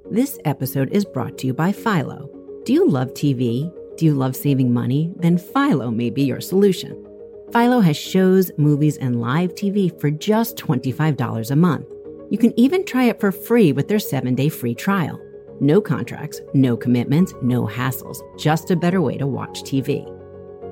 [0.10, 2.30] This episode is brought to you by Philo.
[2.63, 3.70] Do you love TV?
[3.98, 5.12] Do you love saving money?
[5.17, 7.06] Then Philo may be your solution.
[7.52, 11.88] Philo has shows, movies, and live TV for just $25 a month.
[12.30, 15.20] You can even try it for free with their seven day free trial.
[15.60, 20.06] No contracts, no commitments, no hassles, just a better way to watch TV.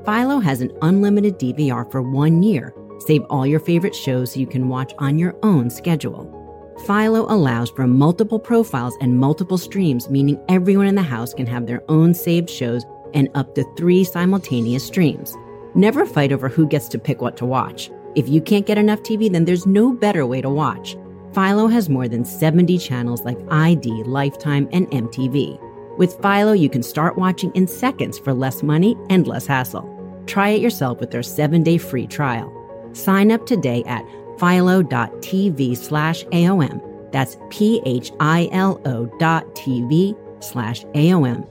[0.06, 2.74] Philo has an unlimited DVR for one year.
[3.00, 6.35] Save all your favorite shows so you can watch on your own schedule.
[6.84, 11.66] Philo allows for multiple profiles and multiple streams, meaning everyone in the house can have
[11.66, 15.36] their own saved shows and up to three simultaneous streams.
[15.74, 17.90] Never fight over who gets to pick what to watch.
[18.16, 20.96] If you can't get enough TV, then there's no better way to watch.
[21.34, 25.60] Philo has more than 70 channels like ID, Lifetime, and MTV.
[25.98, 29.90] With Philo, you can start watching in seconds for less money and less hassle.
[30.28, 32.52] Try it yourself with their seven day free trial.
[32.94, 34.06] Sign up today at
[34.40, 37.12] philo.tv slash AOM.
[37.12, 41.48] That's P H I L O dot TV slash AOM.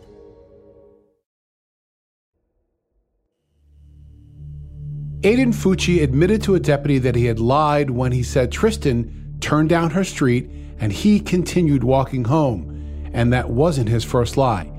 [5.23, 9.71] Aiden Fucci admitted to a deputy that he had lied when he said Tristyn turned
[9.71, 14.71] down her street and he continued walking home, and that wasn't his first lie.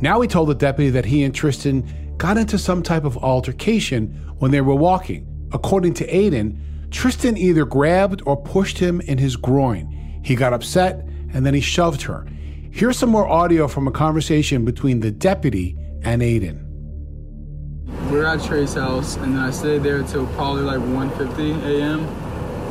[0.00, 4.08] Now he told the deputy that he and Tristyn got into some type of altercation
[4.38, 5.26] when they were walking.
[5.52, 6.56] According to Aiden,
[6.90, 10.20] Tristyn either grabbed or pushed him in his groin.
[10.24, 12.26] He got upset and then he shoved her.
[12.72, 16.66] Here's some more audio from a conversation between the deputy and Aiden.
[18.10, 22.00] We were at Trey's house, and then I stayed there till probably like 1:50 a.m.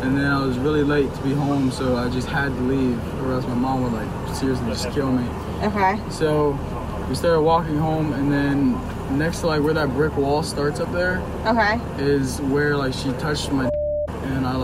[0.02, 2.98] And then I was really late to be home, so I just had to leave,
[3.24, 5.28] or else my mom would like seriously just kill me.
[5.64, 6.00] Okay.
[6.10, 6.58] So
[7.10, 8.80] we started walking home, and then
[9.18, 11.80] next to like where that brick wall starts up there Okay.
[11.98, 13.79] is where like she touched my and I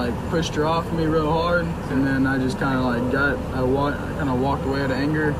[0.10, 3.38] like pushed her off me real hard, and then I just kind of like got
[3.56, 5.36] I walked kind of walked away out of anger.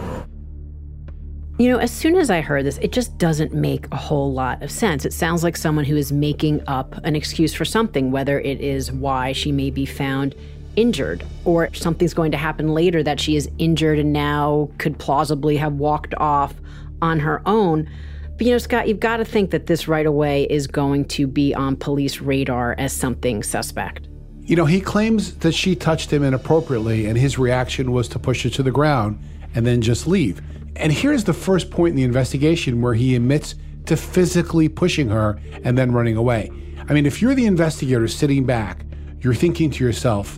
[1.58, 4.62] You know, as soon as I heard this, it just doesn't make a whole lot
[4.62, 5.06] of sense.
[5.06, 8.92] It sounds like someone who is making up an excuse for something, whether it is
[8.92, 10.36] why she may be found
[10.76, 15.56] injured or something's going to happen later that she is injured and now could plausibly
[15.56, 16.54] have walked off
[17.02, 17.90] on her own.
[18.38, 21.26] But you know, Scott, you've got to think that this right away is going to
[21.26, 24.10] be on police radar as something suspect.
[24.46, 28.44] You know, he claims that she touched him inappropriately, and his reaction was to push
[28.44, 29.20] her to the ground
[29.56, 30.40] and then just leave.
[30.76, 33.56] And here's the first point in the investigation where he admits
[33.88, 36.52] to physically pushing her and then running away.
[36.88, 38.86] I mean, if you're the investigator sitting back,
[39.22, 40.38] you're thinking to yourself,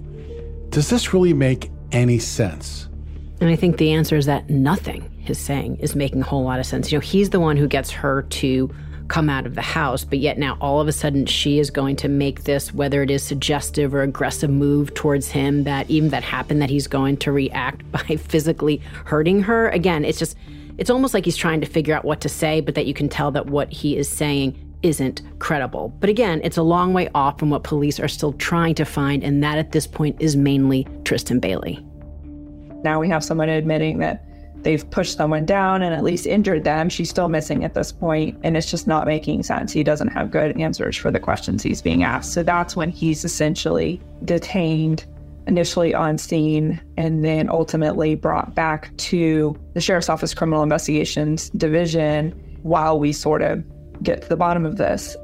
[0.70, 2.88] does this really make any sense?
[3.42, 6.62] And I think the answer is that nothing he's saying is making a whole lot
[6.62, 6.94] of sense.
[6.94, 8.74] You know, he's the one who gets her to
[9.08, 11.96] come out of the house, but yet now all of a sudden she is going
[11.98, 16.24] to make this, whether it is suggestive or aggressive move towards him, that even that
[16.24, 19.70] happened, that he's going to react by physically hurting her.
[19.70, 20.38] Again, it's just,
[20.78, 23.10] it's almost like he's trying to figure out what to say, but that you can
[23.10, 25.90] tell that what he is saying isn't credible.
[26.00, 29.24] But again, it's a long way off from what police are still trying to find,
[29.24, 31.84] and that at this point is mainly Tristyn Bailey.
[32.84, 34.27] Now we have someone admitting that
[34.64, 36.90] they've pushed someone down and at least injured them.
[36.90, 39.72] She's still missing at this point, and it's just not making sense.
[39.72, 42.34] He doesn't have good answers for the questions he's being asked.
[42.34, 45.06] So that's when he's essentially detained,
[45.48, 52.32] initially on scene, and then ultimately brought back to the Sheriff's Office Criminal Investigations Division
[52.64, 53.64] while we sort of
[54.04, 55.16] get to the bottom of this.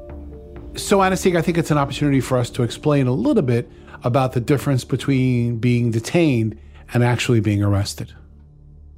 [0.76, 3.70] So, Anastasia, I think it's an opportunity for us to explain a little bit
[4.02, 6.58] about the difference between being detained
[6.92, 8.12] and actually being arrested.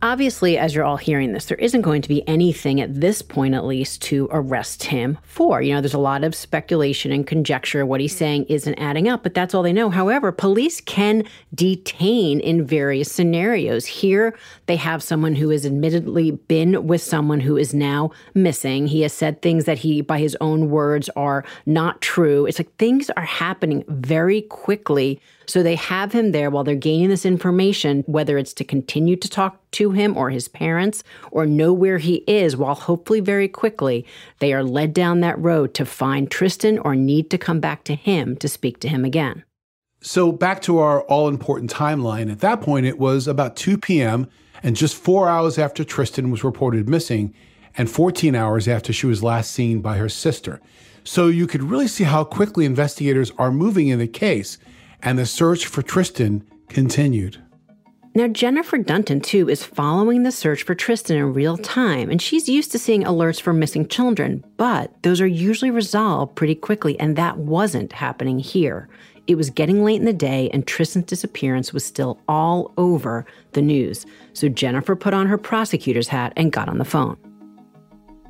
[0.02, 3.54] Obviously, as you're all hearing this, there isn't going to be anything at this point,
[3.54, 5.62] at least, to arrest him for.
[5.62, 7.86] You know, there's a lot of speculation and conjecture.
[7.86, 9.88] What he's saying isn't adding up, but that's all they know.
[9.88, 11.24] However, police can
[11.54, 13.86] detain in various scenarios.
[13.86, 14.36] Here,
[14.66, 18.86] they have someone who has admittedly been with someone who is now missing.
[18.88, 22.44] He has said things that he, by his own words, are not true.
[22.44, 27.08] It's like things are happening very quickly so they have him there while they're gaining
[27.08, 31.72] this information, whether it's to continue to talk to him or his parents or know
[31.72, 34.06] where he is, while hopefully very quickly
[34.38, 37.94] they are led down that road to find Tristyn or need to come back to
[37.94, 39.44] him to speak to him again.
[40.00, 42.30] So back to our all important timeline.
[42.30, 44.28] At that point, it was about 2 p.m.
[44.62, 47.34] and just four hours after Tristyn was reported missing,
[47.78, 50.60] and 14 hours after she was last seen by her sister.
[51.04, 54.58] So you could really see how quickly investigators are moving in the case
[55.02, 57.42] and the search for Tristyn continued.
[58.14, 62.48] Now, Jennifer Dunton, too, is following the search for Tristyn in real time, and she's
[62.48, 67.16] used to seeing alerts for missing children, but those are usually resolved pretty quickly, and
[67.16, 68.88] that wasn't happening here.
[69.26, 73.60] It was getting late in the day, and Tristyn's disappearance was still all over the
[73.60, 74.06] news.
[74.32, 77.18] So Jennifer put on her prosecutor's hat and got on the phone.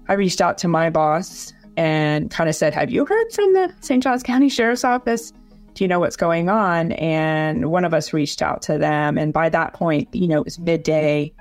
[0.09, 3.73] I reached out to my boss and kind of said, Have you heard from the
[3.83, 4.03] St.
[4.03, 5.33] Johns County Sheriff's Office?
[5.77, 6.93] Do you know what's going on?
[6.93, 9.19] And one of us reached out to them.
[9.19, 11.35] And by that point, you know, it was midday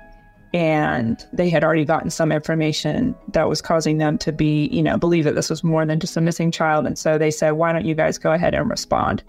[0.52, 4.98] and they had already gotten some information that was causing them to be, you know,
[4.98, 6.86] believe that this was more than just a missing child.
[6.86, 9.24] And so they said, why don't you guys go ahead and respond?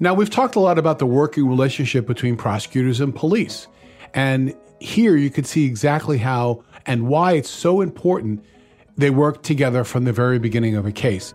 [0.00, 3.68] Now, we've talked a lot about the working relationship between prosecutors and police.
[4.14, 8.44] And here you can see exactly how and why it's so important
[8.96, 11.34] they work together from the very beginning of a case.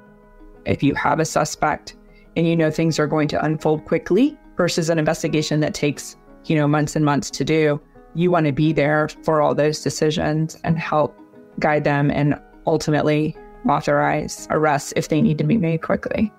[0.65, 1.95] If you have a suspect
[2.37, 6.15] and you know things are going to unfold quickly versus an investigation that takes,
[6.45, 7.81] you know, months and months to do.
[8.13, 11.17] You want to be there for all those decisions and help
[11.59, 13.35] guide them and ultimately
[13.67, 16.31] authorize arrests if they need to be made quickly.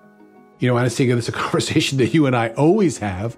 [0.59, 3.37] You know, Anastasia, this is a conversation that you and I always have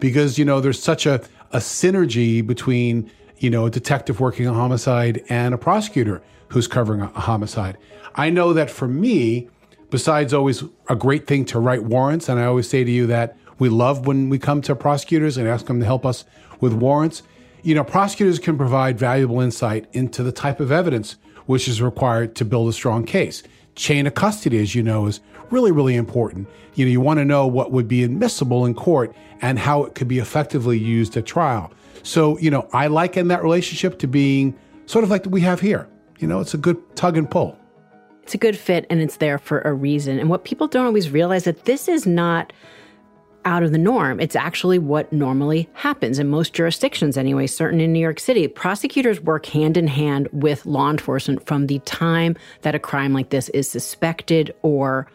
[0.00, 4.52] because, you know, there's such a, a synergy between, you know, a detective working a
[4.52, 7.78] homicide and a prosecutor who's covering a, a homicide.
[8.16, 9.48] I know that for me,
[9.90, 13.36] besides always a great thing to write warrants, and I always say to you that
[13.58, 16.24] we love when we come to prosecutors and ask them to help us
[16.60, 17.22] with warrants.
[17.62, 21.16] You know, prosecutors can provide valuable insight into the type of evidence
[21.46, 23.42] which is required to build a strong case.
[23.74, 25.20] Chain of custody, as you know, is
[25.50, 26.48] really, really important.
[26.74, 29.94] You know, you want to know what would be admissible in court and how it
[29.94, 31.72] could be effectively used at trial.
[32.02, 35.88] So, you know, I liken that relationship to being sort of like we have here.
[36.18, 37.58] You know, it's a good tug and pull.
[38.30, 40.20] It's a good fit and it's there for a reason.
[40.20, 42.52] And what people don't always realize that this is not
[43.44, 44.20] out of the norm.
[44.20, 48.46] It's actually what normally happens in most jurisdictions, anyway, certain in New York City.
[48.46, 53.30] Prosecutors work hand in hand with law enforcement from the time that a crime like
[53.30, 55.08] this is suspected or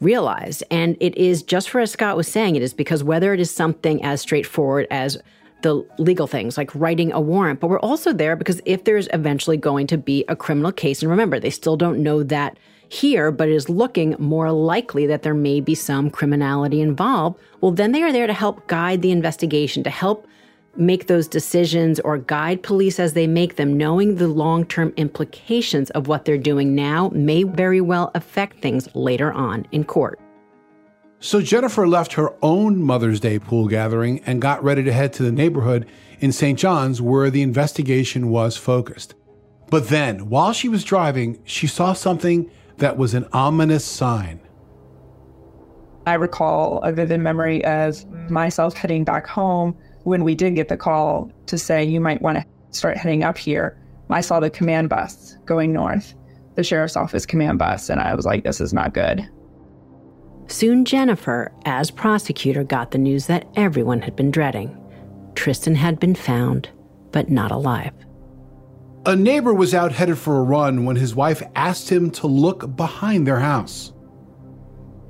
[0.00, 0.62] realized.
[0.70, 3.50] And it is just for as Scott was saying, it is because whether it is
[3.50, 5.18] something as straightforward as
[5.62, 9.56] the legal things like writing a warrant, but we're also there because if there's eventually
[9.56, 12.58] going to be a criminal case, and remember, they still don't know that
[12.88, 17.70] here, but it is looking more likely that there may be some criminality involved, well,
[17.70, 20.26] then they are there to help guide the investigation, to help
[20.76, 25.90] make those decisions or guide police as they make them, knowing the long term implications
[25.90, 30.18] of what they're doing now may very well affect things later on in court.
[31.22, 35.22] So Jennifer left her own Mother's Day pool gathering and got ready to head to
[35.22, 35.86] the neighborhood
[36.18, 36.58] in St.
[36.58, 39.14] Johns where the investigation was focused.
[39.68, 44.40] But then, while she was driving, she saw something that was an ominous sign.
[46.06, 50.78] I recall a vivid memory of myself heading back home when we did get the
[50.78, 53.78] call to say you might want to start heading up here.
[54.08, 56.14] I saw the command bus going north,
[56.54, 59.28] the sheriff's office command bus, and I was like, this is not good.
[60.50, 64.76] Soon, Jennifer, as prosecutor, got the news that everyone had been dreading.
[65.34, 66.68] Tristyn had been found,
[67.12, 67.92] but not alive.
[69.06, 72.74] A neighbor was out headed for a run when his wife asked him to look
[72.74, 73.92] behind their house.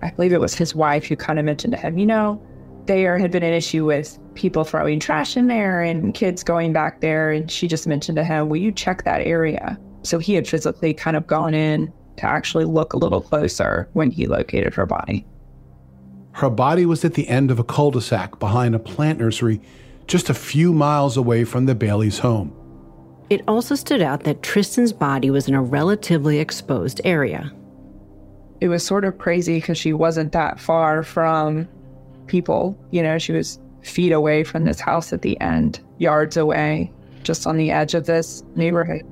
[0.02, 2.40] I believe it was his wife who kind of mentioned to him, you know,
[2.84, 7.00] there had been an issue with people throwing trash in there and kids going back
[7.00, 7.30] there.
[7.30, 9.78] And she just mentioned to him, Will you check that area?
[10.02, 14.10] So he had physically kind of gone in to actually look a little closer when
[14.10, 15.26] he located her body.
[16.32, 19.60] Her body was at the end of a cul de sac behind a plant nursery
[20.06, 22.52] just a few miles away from the Bailey's home.
[23.30, 27.52] It also stood out that Tristyn's body was in a relatively exposed area.
[28.60, 31.66] it was sort of crazy because she wasn't that far from
[32.26, 32.78] people.
[32.90, 36.92] You know, she was feet away from this house at the end, yards away,
[37.22, 39.02] just on the edge of this neighborhood.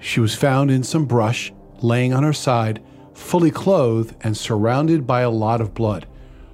[0.00, 1.52] She was found in some brush,
[1.82, 2.82] laying on her side,
[3.14, 6.06] fully clothed and surrounded by a lot of blood.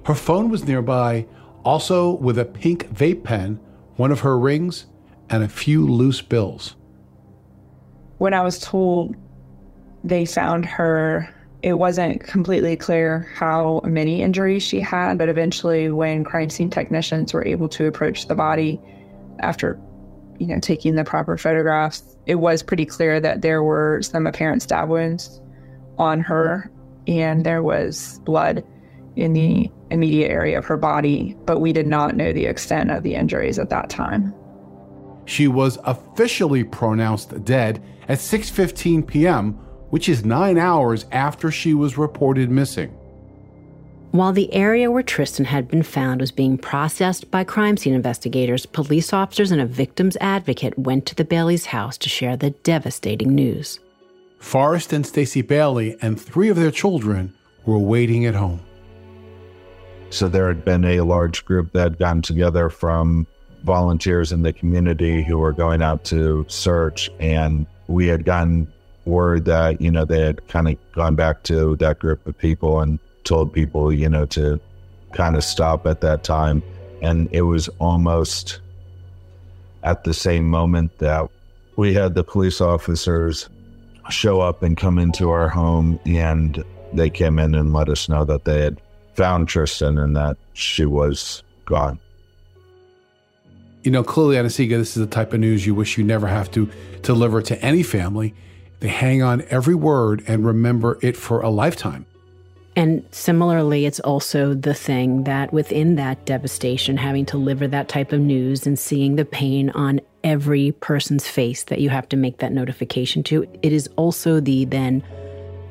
[0.05, 1.25] Her phone was nearby,
[1.63, 3.59] also with a pink vape pen,
[3.95, 4.85] one of her rings,
[5.29, 6.75] and a few loose bills.
[8.17, 9.15] When I was told
[10.03, 16.23] they found her, it wasn't completely clear how many injuries she had, but eventually, when
[16.25, 18.81] crime scene technicians were able to approach the body
[19.39, 19.79] after
[20.39, 24.61] you know, taking the proper photographs, it was pretty clear that there were some apparent
[24.61, 25.41] stab wounds
[25.97, 26.71] on her
[27.07, 28.63] and there was blood
[29.15, 33.03] in the immediate area of her body, but we did not know the extent of
[33.03, 34.33] the injuries at that time.
[35.25, 39.53] She was officially pronounced dead at 6:15 p.m.,
[39.89, 42.97] which is 9 hours after she was reported missing.
[44.13, 48.67] While the area where Tristyn had been found was being processed by crime scene investigators,
[48.67, 53.33] police officers and a victim's advocate went to the Bailey's house to share the devastating
[53.33, 53.79] news.
[54.37, 57.33] Forrest and Stacy Bailey and three of their children
[57.65, 58.61] were waiting at home.
[60.11, 63.25] So there had been a large group that had gotten together from
[63.63, 68.71] volunteers in the community who were going out to search, and we had gotten
[69.05, 72.79] word that you know they had kind of gone back to that group of people
[72.79, 74.59] and told people, you know, to
[75.13, 76.63] kind of stop at that time.
[77.01, 78.59] And it was almost
[79.83, 81.29] at the same moment that
[81.75, 83.49] we had the police officers
[84.09, 86.63] show up and come into our home and
[86.93, 88.79] they came in and let us know that they had
[89.15, 91.99] found Tristyn and that she was gone.
[93.83, 96.49] You know, clearly, Anna-Sigga, this is the type of news you wish you never have
[96.51, 96.69] to
[97.01, 98.33] deliver to any family.
[98.79, 102.05] They hang on every word and remember it for a lifetime.
[102.75, 108.11] And similarly, it's also the thing that within that devastation, having to deliver that type
[108.11, 112.39] of news and seeing the pain on every person's face that you have to make
[112.39, 115.03] that notification to, it is also the then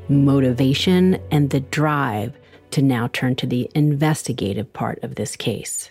[0.09, 2.35] motivation and the drive
[2.71, 5.91] to now turn to the investigative part of this case.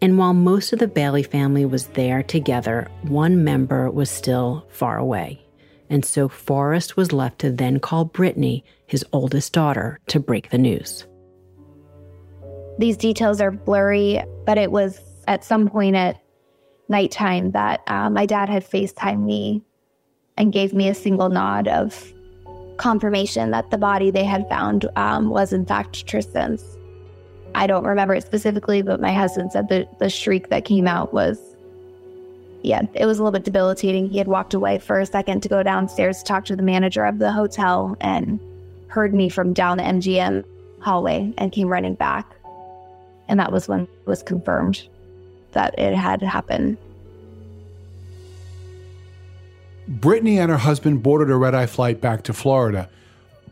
[0.00, 4.98] And while most of the Bailey family was there together, one member was still far
[4.98, 5.45] away.
[5.88, 10.58] And so Forrest was left to then call Brittany, his oldest daughter, to break the
[10.58, 11.06] news.
[12.78, 16.20] These details are blurry, but it was at some point at
[16.88, 19.62] nighttime that uh, my dad had FaceTime me
[20.36, 22.12] and gave me a single nod of
[22.76, 26.62] confirmation that the body they had found um, was in fact Tristyn's.
[27.54, 31.14] I don't remember it specifically, but my husband said the, the shriek that came out
[31.14, 31.55] was
[32.66, 34.08] yeah, it was a little bit debilitating.
[34.08, 37.04] He had walked away for a second to go downstairs to talk to the manager
[37.04, 38.40] of the hotel and
[38.88, 40.44] heard me from down the MGM
[40.80, 42.26] hallway and came running back.
[43.28, 44.82] And that was when it was confirmed
[45.52, 46.76] that it had happened.
[49.86, 52.88] Brittany and her husband boarded a red eye flight back to Florida.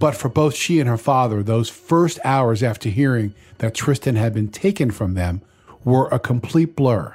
[0.00, 4.34] But for both she and her father, those first hours after hearing that Tristyn had
[4.34, 5.40] been taken from them
[5.84, 7.14] were a complete blur.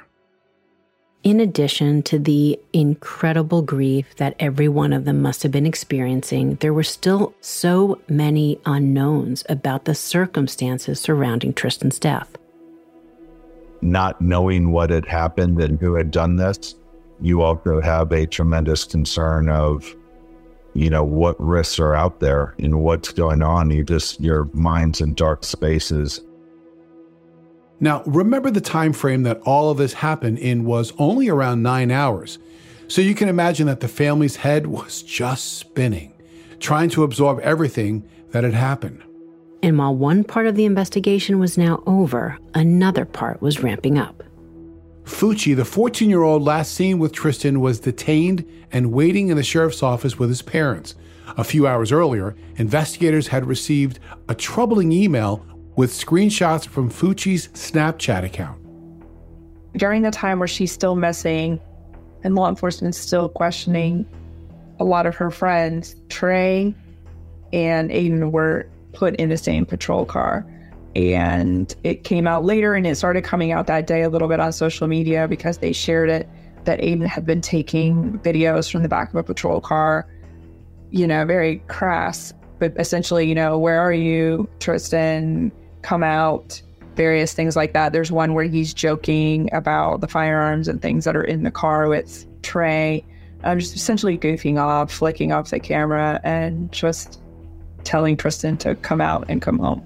[1.22, 6.54] In addition to the incredible grief that every one of them must have been experiencing,
[6.56, 12.38] there were still so many unknowns about the circumstances surrounding Tristyn's death.
[13.82, 16.74] Not knowing what had happened and who had done this,
[17.20, 19.94] you also have a tremendous concern of,
[20.72, 23.70] you know, what risks are out there and what's going on.
[23.70, 26.22] You just, your mind's in dark spaces
[27.80, 31.90] now, remember the time frame that all of this happened in was only around 9
[31.90, 32.38] hours.
[32.88, 36.12] So you can imagine that the family's head was just spinning,
[36.58, 39.02] trying to absorb everything that had happened.
[39.62, 44.22] And while one part of the investigation was now over, another part was ramping up.
[45.04, 49.42] Fucci, the 14 year old last seen with Tristyn, was detained and waiting in the
[49.42, 50.94] sheriff's office with his parents.
[51.36, 55.44] A few hours earlier, investigators had received a troubling email
[55.76, 58.58] with screenshots from Fucci's Snapchat account.
[59.76, 61.60] During the time where she's still missing
[62.22, 64.06] and law enforcement is still questioning
[64.78, 66.74] a lot of her friends, Trey
[67.52, 70.46] and Aiden were put in the same patrol car.
[70.96, 74.40] And it came out later and it started coming out that day a little bit
[74.40, 76.28] on social media because they shared it
[76.64, 80.06] that Aiden had been taking videos from the back of a patrol car,
[80.90, 82.32] you know, very crass.
[82.58, 85.52] But essentially, you know, where are you, Tristyn?
[85.82, 86.60] Come out,
[86.96, 87.92] various things like that.
[87.92, 91.88] There's one where he's joking about the firearms and things that are in the car
[91.88, 93.04] with Trey.
[93.42, 97.20] I'm just essentially goofing off, flicking off the camera, and just
[97.84, 99.82] telling Tristyn to come out and come home.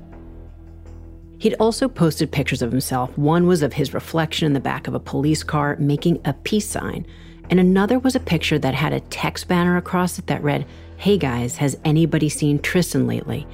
[1.39, 3.17] He'd also posted pictures of himself.
[3.19, 6.67] One was of his reflection in the back of a police car making a peace
[6.67, 7.07] sign,
[7.51, 10.67] and another was a picture that had a text banner across it that read,
[10.97, 13.47] Hey guys, has anybody seen Tristyn lately?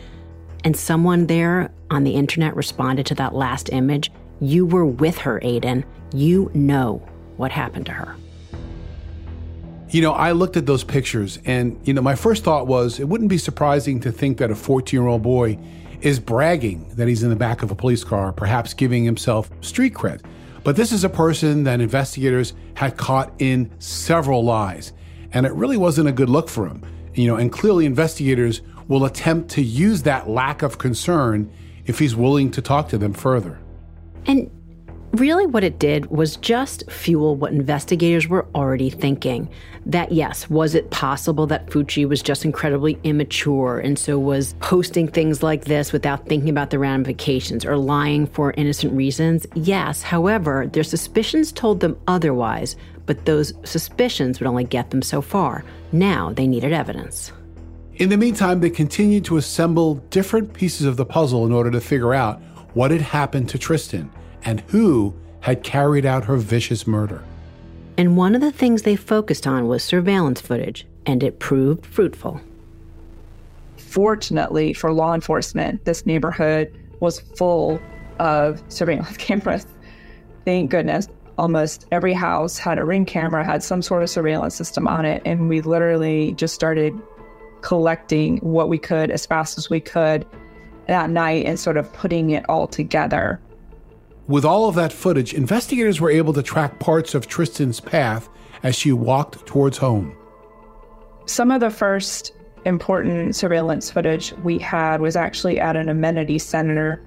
[0.64, 5.40] And someone there on the internet responded to that last image You were with her,
[5.40, 5.84] Aiden.
[6.14, 7.06] You know
[7.36, 8.16] what happened to her.
[9.90, 13.08] You know, I looked at those pictures and, you know, my first thought was it
[13.08, 15.58] wouldn't be surprising to think that a 14 year old boy
[16.00, 19.94] is bragging that he's in the back of a police car, perhaps giving himself street
[19.94, 20.22] cred.
[20.62, 24.92] But this is a person that investigators had caught in several lies,
[25.32, 26.82] and it really wasn't a good look for him.
[27.14, 31.50] You know, and clearly investigators will attempt to use that lack of concern
[31.86, 33.58] if he's willing to talk to them further.
[34.26, 34.50] And
[35.14, 39.50] Really, what it did was just fuel what investigators were already thinking.
[39.84, 45.08] That, yes, was it possible that Fucci was just incredibly immature and so was posting
[45.08, 49.48] things like this without thinking about the ramifications or lying for innocent reasons?
[49.56, 50.00] Yes.
[50.00, 52.76] However, their suspicions told them otherwise,
[53.06, 55.64] but those suspicions would only get them so far.
[55.90, 57.32] Now they needed evidence.
[58.00, 61.82] In the meantime, they continued to assemble different pieces of the puzzle in order to
[61.82, 62.40] figure out
[62.72, 64.08] what had happened to Tristyn
[64.42, 67.22] and who had carried out her vicious murder.
[67.98, 72.40] And one of the things they focused on was surveillance footage, and it proved fruitful.
[73.76, 77.78] Fortunately for law enforcement, this neighborhood was full
[78.18, 79.66] of surveillance cameras.
[80.46, 81.06] Thank goodness.
[81.36, 85.20] Almost every house had a ring camera, had some sort of surveillance system on it,
[85.26, 86.98] and we literally just started
[87.62, 90.26] collecting what we could as fast as we could
[90.86, 93.40] that night and sort of putting it all together.
[94.26, 98.28] With all of that footage, investigators were able to track parts of Tristyn's path
[98.62, 100.14] as she walked towards home.
[101.26, 102.32] Some of the first
[102.64, 107.02] important surveillance footage we had was actually at an amenity center,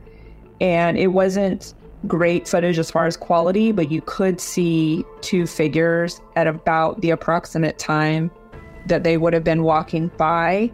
[0.60, 1.74] and it wasn't
[2.08, 7.10] great footage as far as quality, but you could see two figures at about the
[7.10, 8.32] approximate time
[8.88, 10.72] that they would have been walking by.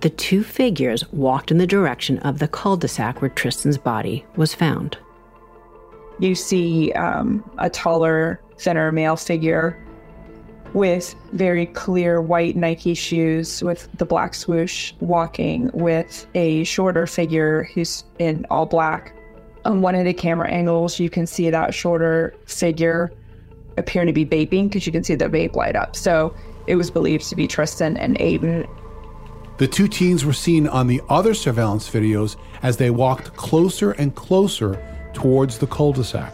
[0.00, 4.24] The two figures walked in the direction of the cul de sac where Tristyn's body
[4.36, 4.98] was found
[6.18, 9.78] you see um, a taller, thinner male figure
[10.72, 17.64] with very clear white Nike shoes with the black swoosh walking with a shorter figure
[17.74, 19.14] who's in all black.
[19.64, 23.12] On one of the camera angles, you can see that shorter figure
[23.76, 25.96] appear to be vaping because you can see the vape light up.
[25.96, 26.34] So
[26.66, 28.68] it was believed to be Tristyn and Aiden.
[29.58, 34.14] The two teens were seen on the other surveillance videos as they walked closer and
[34.14, 36.32] closer towards the cul de sac.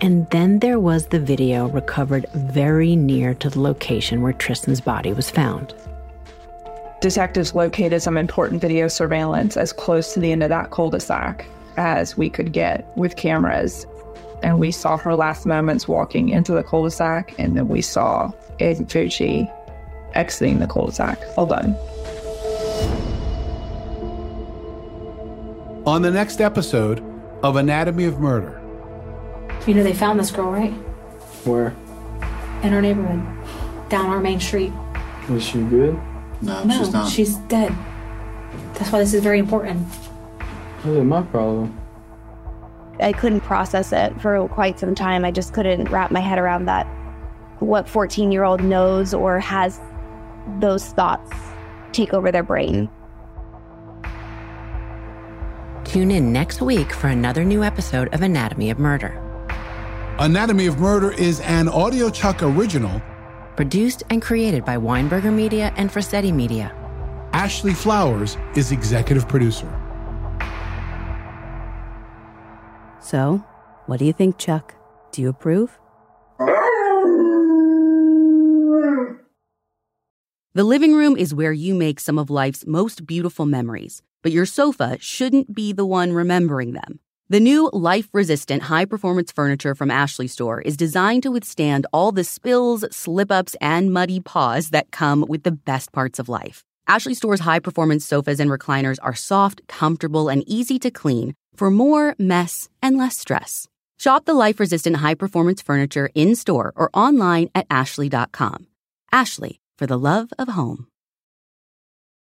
[0.00, 5.12] And then there was the video recovered very near to the location where Tristyn's body
[5.12, 5.74] was found.
[7.00, 11.00] Detectives located some important video surveillance as close to the end of that cul de
[11.00, 11.46] sac
[11.76, 13.86] as we could get with cameras.
[14.42, 17.82] And we saw her last moments walking into the cul de sac, and then we
[17.82, 18.30] saw
[18.60, 19.52] Aiden Fucci
[20.14, 21.18] exiting the cul de sac.
[21.36, 21.74] All done.
[25.86, 27.02] On the next episode,
[27.42, 28.60] of Anatomy of Murder.
[29.66, 30.72] You know, they found this girl, right?
[31.44, 31.74] Where?
[32.62, 33.22] In our neighborhood,
[33.88, 34.72] down our main street.
[35.28, 35.98] Was she good?
[36.42, 37.10] No, no she's not.
[37.10, 37.74] She's dead.
[38.74, 39.86] That's why this is very important.
[40.84, 41.78] Really, my problem.
[43.00, 45.24] I couldn't process it for quite some time.
[45.24, 46.86] I just couldn't wrap my head around that.
[47.60, 49.80] What 14 year old knows or has
[50.60, 51.30] those thoughts
[51.92, 52.88] take over their brain.
[55.84, 59.24] Tune in next week for another new episode of Anatomy of Murder.
[60.18, 63.00] Anatomy of Murder is an Audio Chuck original.
[63.56, 66.74] Produced and created by Weinberger Media and Frasetti Media.
[67.32, 69.68] Ashley Flowers is executive producer.
[73.08, 73.42] So,
[73.86, 74.74] what do you think, Chuck?
[75.12, 75.78] Do you approve?
[80.54, 84.46] The living room is where you make some of life's most beautiful memories but your
[84.46, 87.00] sofa shouldn't be the one remembering them.
[87.30, 92.10] The new life resistant high performance furniture from Ashley Store is designed to withstand all
[92.10, 96.64] the spills, slip ups, and muddy paws that come with the best parts of life.
[96.88, 101.70] Ashley Store's high performance sofas and recliners are soft, comfortable, and easy to clean for
[101.70, 103.68] more mess and less stress.
[103.98, 108.66] Shop the life resistant high performance furniture in store or online at ashley.com.
[109.12, 110.87] Ashley, for the love of home.